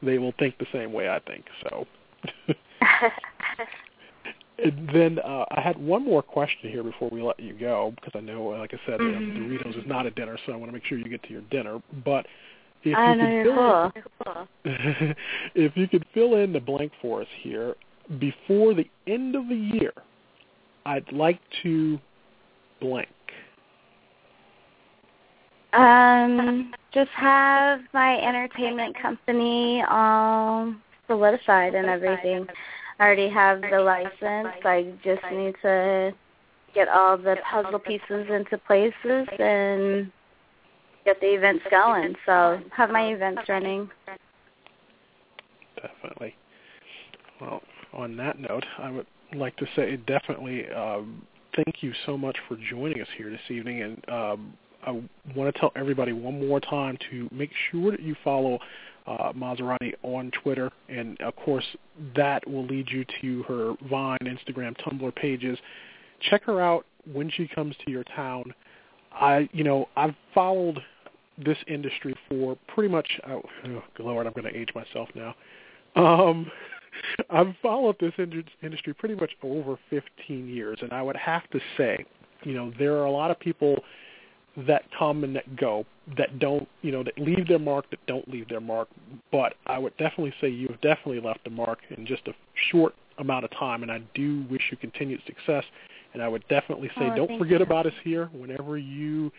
they 0.04 0.18
will 0.18 0.34
think 0.40 0.58
the 0.58 0.66
same 0.74 0.92
way 0.92 1.10
I 1.10 1.20
think. 1.20 1.46
So. 1.64 1.88
And 4.64 4.90
then 4.94 5.20
uh, 5.20 5.46
I 5.52 5.62
had 5.62 5.78
one 5.78 6.06
more 6.06 6.22
question 6.22 6.70
here 6.70 6.84
before 6.84 7.10
we 7.12 7.22
let 7.22 7.40
you 7.40 7.54
go 7.54 7.94
because 7.96 8.14
I 8.16 8.20
know, 8.20 8.44
like 8.44 8.74
I 8.74 8.80
said, 8.86 9.02
uh, 9.02 9.04
Mhm. 9.04 9.38
Doritos 9.38 9.78
is 9.78 9.86
not 9.88 10.06
a 10.06 10.12
dinner, 10.12 10.38
so 10.46 10.54
I 10.54 10.56
want 10.56 10.70
to 10.70 10.74
make 10.74 10.86
sure 10.86 10.98
you 10.98 11.06
get 11.06 11.24
to 11.24 11.30
your 11.32 11.42
dinner. 11.50 11.82
But 12.06 12.28
if 12.84 12.98
I 12.98 13.12
you 13.12 13.16
know 13.16 13.44
could 13.44 13.44
fill 13.44 14.04
cool. 14.26 14.44
in, 14.66 15.16
if 15.56 15.78
you 15.78 15.88
could 15.88 16.06
fill 16.14 16.36
in 16.36 16.54
the 16.54 16.60
blank 16.60 16.92
for 17.02 17.22
us 17.22 17.28
here 17.42 17.76
before 18.20 18.74
the 18.74 18.88
end 19.08 19.36
of 19.36 19.48
the 19.48 19.56
year, 19.56 19.94
I'd 20.86 21.12
like 21.12 21.40
to 21.64 22.00
blank. 22.80 23.08
Um, 25.74 26.74
just 26.92 27.12
have 27.12 27.80
my 27.94 28.20
entertainment 28.20 28.96
company 29.02 29.84
all 29.90 30.74
solidified 31.08 31.76
and 31.76 31.88
everything. 31.88 32.46
I 33.02 33.06
already 33.06 33.30
have 33.30 33.62
the 33.62 33.80
license. 33.82 34.54
I 34.64 34.94
just 35.04 35.24
need 35.34 35.56
to 35.64 36.14
get 36.76 36.88
all 36.88 37.18
the 37.18 37.36
puzzle 37.52 37.80
pieces 37.80 38.28
into 38.30 38.60
places 38.60 39.28
and 39.40 40.12
get 41.04 41.20
the 41.20 41.34
events 41.34 41.66
going. 41.72 42.14
So 42.28 42.62
have 42.78 42.92
my 42.92 43.12
events 43.12 43.42
running. 43.50 43.90
Definitely. 45.82 46.36
Well, 47.42 47.64
on 47.92 48.16
that 48.18 48.40
note, 48.40 48.66
I 48.78 48.92
would 48.92 49.08
like 49.34 49.58
to 49.58 49.66
say 49.76 49.98
definitely 49.98 50.70
um, 50.70 51.24
thank 51.56 51.82
you 51.82 51.94
so 52.06 52.16
much 52.16 52.38
for 52.48 52.56
joining 52.70 53.02
us 53.02 53.08
here 53.18 53.32
this 53.32 53.40
evening, 53.50 53.82
and 53.82 54.10
um, 54.10 54.54
I 54.86 54.92
want 55.36 55.52
to 55.52 55.60
tell 55.60 55.72
everybody 55.76 56.14
one 56.14 56.48
more 56.48 56.60
time 56.60 57.00
to 57.10 57.28
make 57.32 57.50
sure 57.72 57.90
that 57.90 58.02
you 58.02 58.16
follow 58.24 58.60
uh, 59.08 59.34
Mazzaratie 59.34 59.94
on 60.04 60.32
Twitter, 60.44 60.72
and 60.90 61.20
of 61.22 61.36
course 61.36 61.66
that 62.16 62.48
will 62.48 62.66
lead 62.66 62.90
you 62.90 63.06
to 63.22 63.44
her 63.44 63.74
Vine, 63.90 64.20
Instagram, 64.24 64.76
Tumblr 64.82 65.16
pages. 65.16 65.58
Check 66.30 66.44
her 66.44 66.62
out 66.62 66.86
when 67.12 67.30
she 67.30 67.48
comes 67.48 67.76
to 67.86 67.92
your 67.92 68.04
town. 68.04 68.54
I, 69.12 69.50
you 69.52 69.64
know, 69.64 69.90
I've 69.96 70.16
followed 70.34 70.80
this 71.38 71.58
industry 71.68 72.16
for 72.30 72.58
pretty 72.68 72.90
much. 72.90 73.08
Oh, 73.28 73.42
oh 73.66 73.82
Lord, 74.00 74.28
I'm 74.28 74.34
going 74.34 74.52
to 74.52 74.58
age 74.58 74.70
myself 74.76 75.10
now. 75.16 75.36
Um, 75.96 76.50
I've 77.30 77.56
followed 77.62 77.96
this 78.00 78.14
industry 78.62 78.94
pretty 78.94 79.16
much 79.16 79.32
over 79.44 79.78
15 79.90 80.48
years, 80.48 80.80
and 80.82 80.92
I 80.92 81.02
would 81.02 81.16
have 81.16 81.50
to 81.52 81.60
say, 81.78 82.06
you 82.44 82.54
know, 82.54 82.72
there 82.78 82.96
are 82.98 83.06
a 83.06 83.12
lot 83.12 83.32
of 83.32 83.40
people 83.40 83.84
that 84.58 84.84
come 84.98 85.24
and 85.24 85.36
that 85.36 85.56
go, 85.56 85.86
that 86.18 86.40
don't, 86.40 86.68
you 86.82 86.92
know, 86.92 87.04
that 87.04 87.18
leave 87.18 87.48
their 87.48 87.60
mark, 87.60 87.90
that 87.90 88.06
don't 88.06 88.28
leave 88.30 88.48
their 88.50 88.60
mark. 88.60 88.90
But 89.32 89.54
I 89.66 89.78
would 89.78 89.96
definitely 89.98 90.34
say 90.42 90.50
you 90.50 90.68
have 90.68 90.82
definitely 90.82 91.22
left 91.22 91.48
a 91.48 91.50
mark 91.50 91.80
in 91.90 92.06
just 92.06 92.28
a 92.28 92.34
short 92.72 92.94
amount 93.18 93.46
of 93.46 93.52
time, 93.52 93.84
and 93.84 93.92
I 93.92 94.02
do 94.14 94.46
wish 94.50 94.62
you 94.72 94.78
continued 94.78 95.22
success. 95.26 95.64
And 96.14 96.22
I 96.22 96.28
would 96.28 96.46
definitely 96.50 96.90
say, 96.98 97.10
Oh, 97.10 97.16
don't 97.16 97.40
forget 97.40 97.60
you. 97.60 97.66
about 97.66 97.86
us 97.86 97.94
here 98.04 98.30
whenever 98.34 98.78
you, 98.78 99.32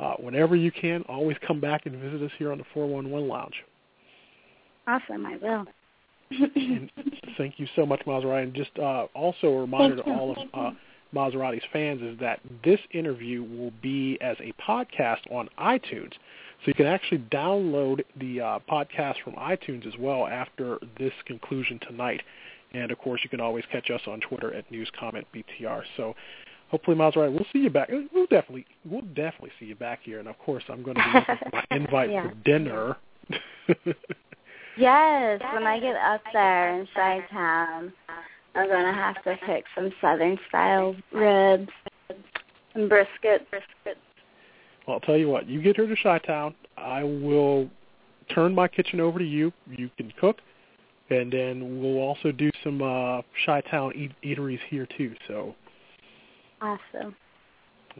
uh, 0.00 0.14
whenever 0.14 0.56
you 0.56 0.72
can. 0.72 1.02
Always 1.02 1.36
come 1.46 1.60
back 1.60 1.86
and 1.86 1.94
visit 1.96 2.20
us 2.20 2.32
here 2.36 2.50
on 2.50 2.58
the 2.58 2.64
411 2.74 3.28
Lounge. 3.28 3.54
Awesome, 4.88 5.24
I 5.26 5.36
will. 5.36 5.66
And 6.30 6.90
thank 7.38 7.60
you 7.60 7.68
so 7.76 7.86
much, 7.86 8.00
Mazzaratie. 8.04 8.42
And 8.42 8.54
just 8.54 8.76
uh, 8.78 9.06
also 9.14 9.46
a 9.46 9.60
reminder 9.60 9.94
Thank 9.96 10.06
to 10.06 10.10
you. 10.10 10.18
all 10.18 10.32
of 10.32 10.38
uh, 10.52 10.70
Mazzaratie's 11.16 11.64
fans 11.72 12.02
is 12.02 12.18
that 12.20 12.40
this 12.64 12.80
interview 12.92 13.42
will 13.42 13.72
be 13.82 14.18
as 14.20 14.36
a 14.40 14.52
podcast 14.60 15.20
on 15.30 15.48
iTunes. 15.58 16.12
So 16.12 16.68
you 16.68 16.74
can 16.74 16.86
actually 16.86 17.18
download 17.30 18.02
the 18.18 18.40
uh, 18.40 18.58
podcast 18.70 19.16
from 19.24 19.34
iTunes 19.34 19.86
as 19.86 19.94
well 19.98 20.26
after 20.26 20.78
this 20.98 21.12
conclusion 21.26 21.78
tonight. 21.88 22.22
And 22.74 22.90
of 22.90 22.98
course, 22.98 23.20
you 23.24 23.30
can 23.30 23.40
always 23.40 23.64
catch 23.70 23.90
us 23.90 24.00
on 24.06 24.20
Twitter 24.20 24.52
at 24.54 24.64
NewsCommentBTR. 24.70 25.82
So 25.96 26.14
hopefully, 26.70 26.96
Mazzaratie, 26.96 27.32
we'll 27.32 27.46
see 27.52 27.60
you 27.60 27.70
back. 27.70 27.90
We'll 28.12 28.26
definitely, 28.26 28.66
we'll 28.84 29.02
definitely 29.02 29.52
see 29.58 29.66
you 29.66 29.76
back 29.76 30.00
here. 30.02 30.18
And 30.18 30.28
of 30.28 30.38
course, 30.38 30.64
I'm 30.68 30.82
going 30.82 30.96
to 30.96 31.02
be 31.02 31.18
looking 31.18 31.36
for 31.50 31.56
my 31.56 31.76
invite 31.76 32.10
Yeah. 32.10 32.28
for 32.28 32.34
dinner. 32.44 32.96
Yes, 34.78 35.40
when 35.54 35.66
I 35.66 35.80
get 35.80 35.96
up 35.96 36.20
there 36.34 36.78
in 36.78 36.86
Chi 36.94 37.20
Town, 37.32 37.92
I'm 38.56 38.68
gonna 38.68 38.92
have 38.92 39.22
to 39.24 39.36
pick 39.44 39.64
some 39.74 39.92
Southern 40.00 40.38
style 40.48 40.96
ribs 41.12 41.68
and 42.74 42.88
brisket. 42.88 43.48
Brisket. 43.50 43.98
Well, 44.86 44.94
I'll 44.94 45.00
tell 45.00 45.16
you 45.16 45.28
what. 45.28 45.46
You 45.46 45.60
get 45.60 45.76
her 45.76 45.86
to 45.86 45.96
Chi-Town. 46.02 46.54
I 46.78 47.02
will 47.02 47.68
turn 48.34 48.54
my 48.54 48.66
kitchen 48.66 49.00
over 49.00 49.18
to 49.18 49.24
you. 49.24 49.52
You 49.68 49.90
can 49.98 50.12
cook, 50.18 50.38
and 51.10 51.30
then 51.30 51.82
we'll 51.82 51.98
also 51.98 52.32
do 52.32 52.50
some 52.64 52.80
uh, 52.80 53.20
Chi-Town 53.44 53.92
eat- 53.94 54.12
eateries 54.24 54.60
here 54.70 54.88
too. 54.96 55.14
So, 55.28 55.54
Awesome. 56.62 57.14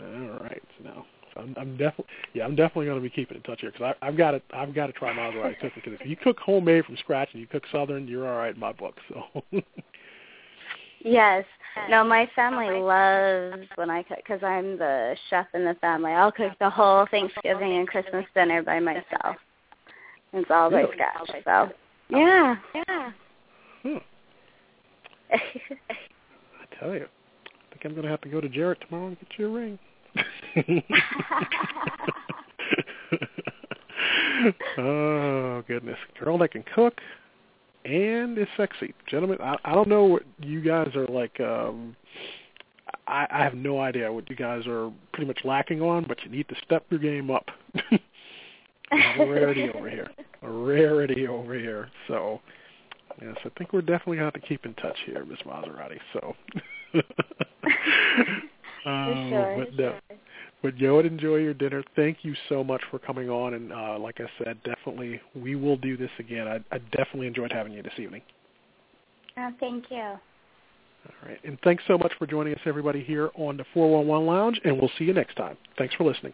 all 0.01 0.39
right. 0.41 0.63
So 0.79 0.85
now, 0.85 1.07
I'm, 1.37 1.55
I'm 1.59 1.77
definitely, 1.77 2.07
yeah, 2.33 2.45
I'm 2.45 2.57
definitely 2.57 2.87
going 2.87 2.99
to 2.99 3.03
be 3.03 3.11
keeping 3.11 3.37
in 3.37 3.43
touch 3.43 3.61
here 3.61 3.73
because 3.73 3.95
I've 4.01 4.17
got 4.17 4.31
to, 4.31 4.43
I've 4.55 4.75
got 4.75 4.87
to 4.87 4.93
try 4.93 5.13
my 5.13 5.31
Mazzaratie 5.31 5.61
cooking. 5.61 5.83
Because 5.85 5.99
if 6.01 6.07
you 6.07 6.17
cook 6.17 6.39
homemade 6.39 6.85
from 6.85 6.97
scratch 6.97 7.29
and 7.33 7.41
you 7.41 7.47
cook 7.47 7.65
Southern, 7.71 8.09
you're 8.09 8.27
all 8.27 8.39
right 8.39 8.55
in 8.55 8.61
my 8.61 8.73
book. 8.73 8.95
So, 9.09 9.43
Yes. 11.01 11.45
No, 11.91 12.03
my 12.03 12.29
family 12.35 12.81
loves 12.81 13.69
when 13.75 13.91
I 13.91 14.03
cook 14.03 14.19
because 14.19 14.43
I'm 14.43 14.79
the 14.79 15.15
chef 15.29 15.47
in 15.55 15.65
the 15.65 15.75
family. 15.81 16.13
I'll 16.13 16.33
cook 16.33 16.53
the 16.59 16.71
whole 16.71 17.07
Thanksgiving 17.11 17.77
and 17.77 17.87
Christmas 17.87 18.25
dinner 18.35 18.63
by 18.63 18.81
myself. 18.81 19.37
It's 20.33 20.51
all 20.51 20.71
Really? 20.71 20.87
by 20.87 20.93
scratch. 20.93 21.45
So 21.45 21.71
yeah, 22.09 22.57
yeah. 22.75 23.11
Hmm. 23.83 23.97
I 25.33 26.79
tell 26.81 26.95
you, 26.95 27.05
I 27.05 27.71
think 27.71 27.85
I'm 27.85 27.93
going 27.93 28.05
to 28.05 28.11
have 28.11 28.23
to 28.23 28.29
go 28.29 28.41
to 28.41 28.49
Jared 28.49 28.81
tomorrow 28.81 29.09
and 29.09 29.19
get 29.19 29.29
you 29.39 29.47
a 29.47 29.51
ring. 29.51 29.79
oh 34.79 35.63
goodness, 35.67 35.99
girl 36.19 36.39
that 36.39 36.53
can 36.53 36.65
cook 36.75 37.01
and 37.87 38.37
is 38.37 38.49
sexy, 38.57 38.95
gentlemen. 39.09 39.39
I, 39.41 39.57
I 39.65 39.73
don't 39.73 39.89
know 39.89 40.05
what 40.05 40.23
you 40.41 40.61
guys 40.61 40.95
are 40.95 41.07
like. 41.07 41.39
um 41.41 41.97
I, 43.09 43.27
I 43.31 43.45
have 43.45 43.55
no 43.55 43.81
idea 43.81 44.13
what 44.13 44.29
you 44.29 44.37
guys 44.37 44.67
are 44.67 44.93
pretty 45.13 45.27
much 45.27 45.39
lacking 45.45 45.81
on, 45.81 46.05
but 46.09 46.19
you 46.25 46.31
need 46.31 46.49
to 46.49 46.57
step 46.65 46.85
your 46.91 46.99
game 46.99 47.31
up. 47.31 47.47
a 48.91 49.19
rarity 49.19 49.69
over 49.73 49.89
here. 49.89 50.11
A 50.43 50.51
rarity 50.51 51.27
over 51.27 51.55
here. 51.55 51.89
So, 52.09 52.41
yes, 53.21 53.37
I 53.45 53.49
think 53.57 53.73
we're 53.73 53.81
definitely 53.81 54.19
going 54.19 54.31
to 54.31 54.39
have 54.39 54.43
to 54.43 54.49
keep 54.49 54.67
in 54.67 54.75
touch 54.75 54.97
here, 55.05 55.25
Miss 55.25 55.39
Mazzaratie. 55.47 56.01
So, 56.13 56.35
For 58.85 59.27
sure. 59.31 59.57
but, 59.59 59.75
no, 59.75 59.99
but 60.63 60.77
yo, 60.79 60.99
enjoy 60.99 61.37
your 61.37 61.55
dinner. 61.55 61.83
Thank 61.95 62.19
you 62.23 62.35
so 62.49 62.65
much 62.65 62.83
for 62.91 62.99
coming 62.99 63.31
on, 63.31 63.55
and 63.55 63.73
uh, 63.73 63.99
like 63.99 64.21
I 64.21 64.45
said, 64.45 64.59
definitely 64.65 65.21
we 65.35 65.55
will 65.55 65.77
do 65.77 65.97
this 65.97 66.11
again. 66.19 66.49
I, 66.49 66.57
I 66.75 66.79
definitely 66.93 67.27
enjoyed 67.27 67.53
having 67.53 67.73
you 67.73 67.83
this 67.83 67.99
evening. 67.99 68.23
Oh, 69.39 69.51
thank 69.61 69.85
you. 69.91 69.97
All 69.97 71.29
right, 71.29 71.39
and 71.45 71.59
thanks 71.63 71.85
so 71.87 71.97
much 71.97 72.13
for 72.19 72.27
joining 72.27 72.55
us, 72.55 72.61
everybody, 72.67 73.05
here 73.05 73.31
on 73.37 73.57
the 73.57 73.65
411 73.75 74.27
Lounge, 74.27 74.61
and 74.65 74.79
we'll 74.81 74.91
see 74.99 75.05
you 75.05 75.13
next 75.13 75.37
time. 75.37 75.57
Thanks 75.79 75.95
for 75.95 76.05
listening. 76.05 76.33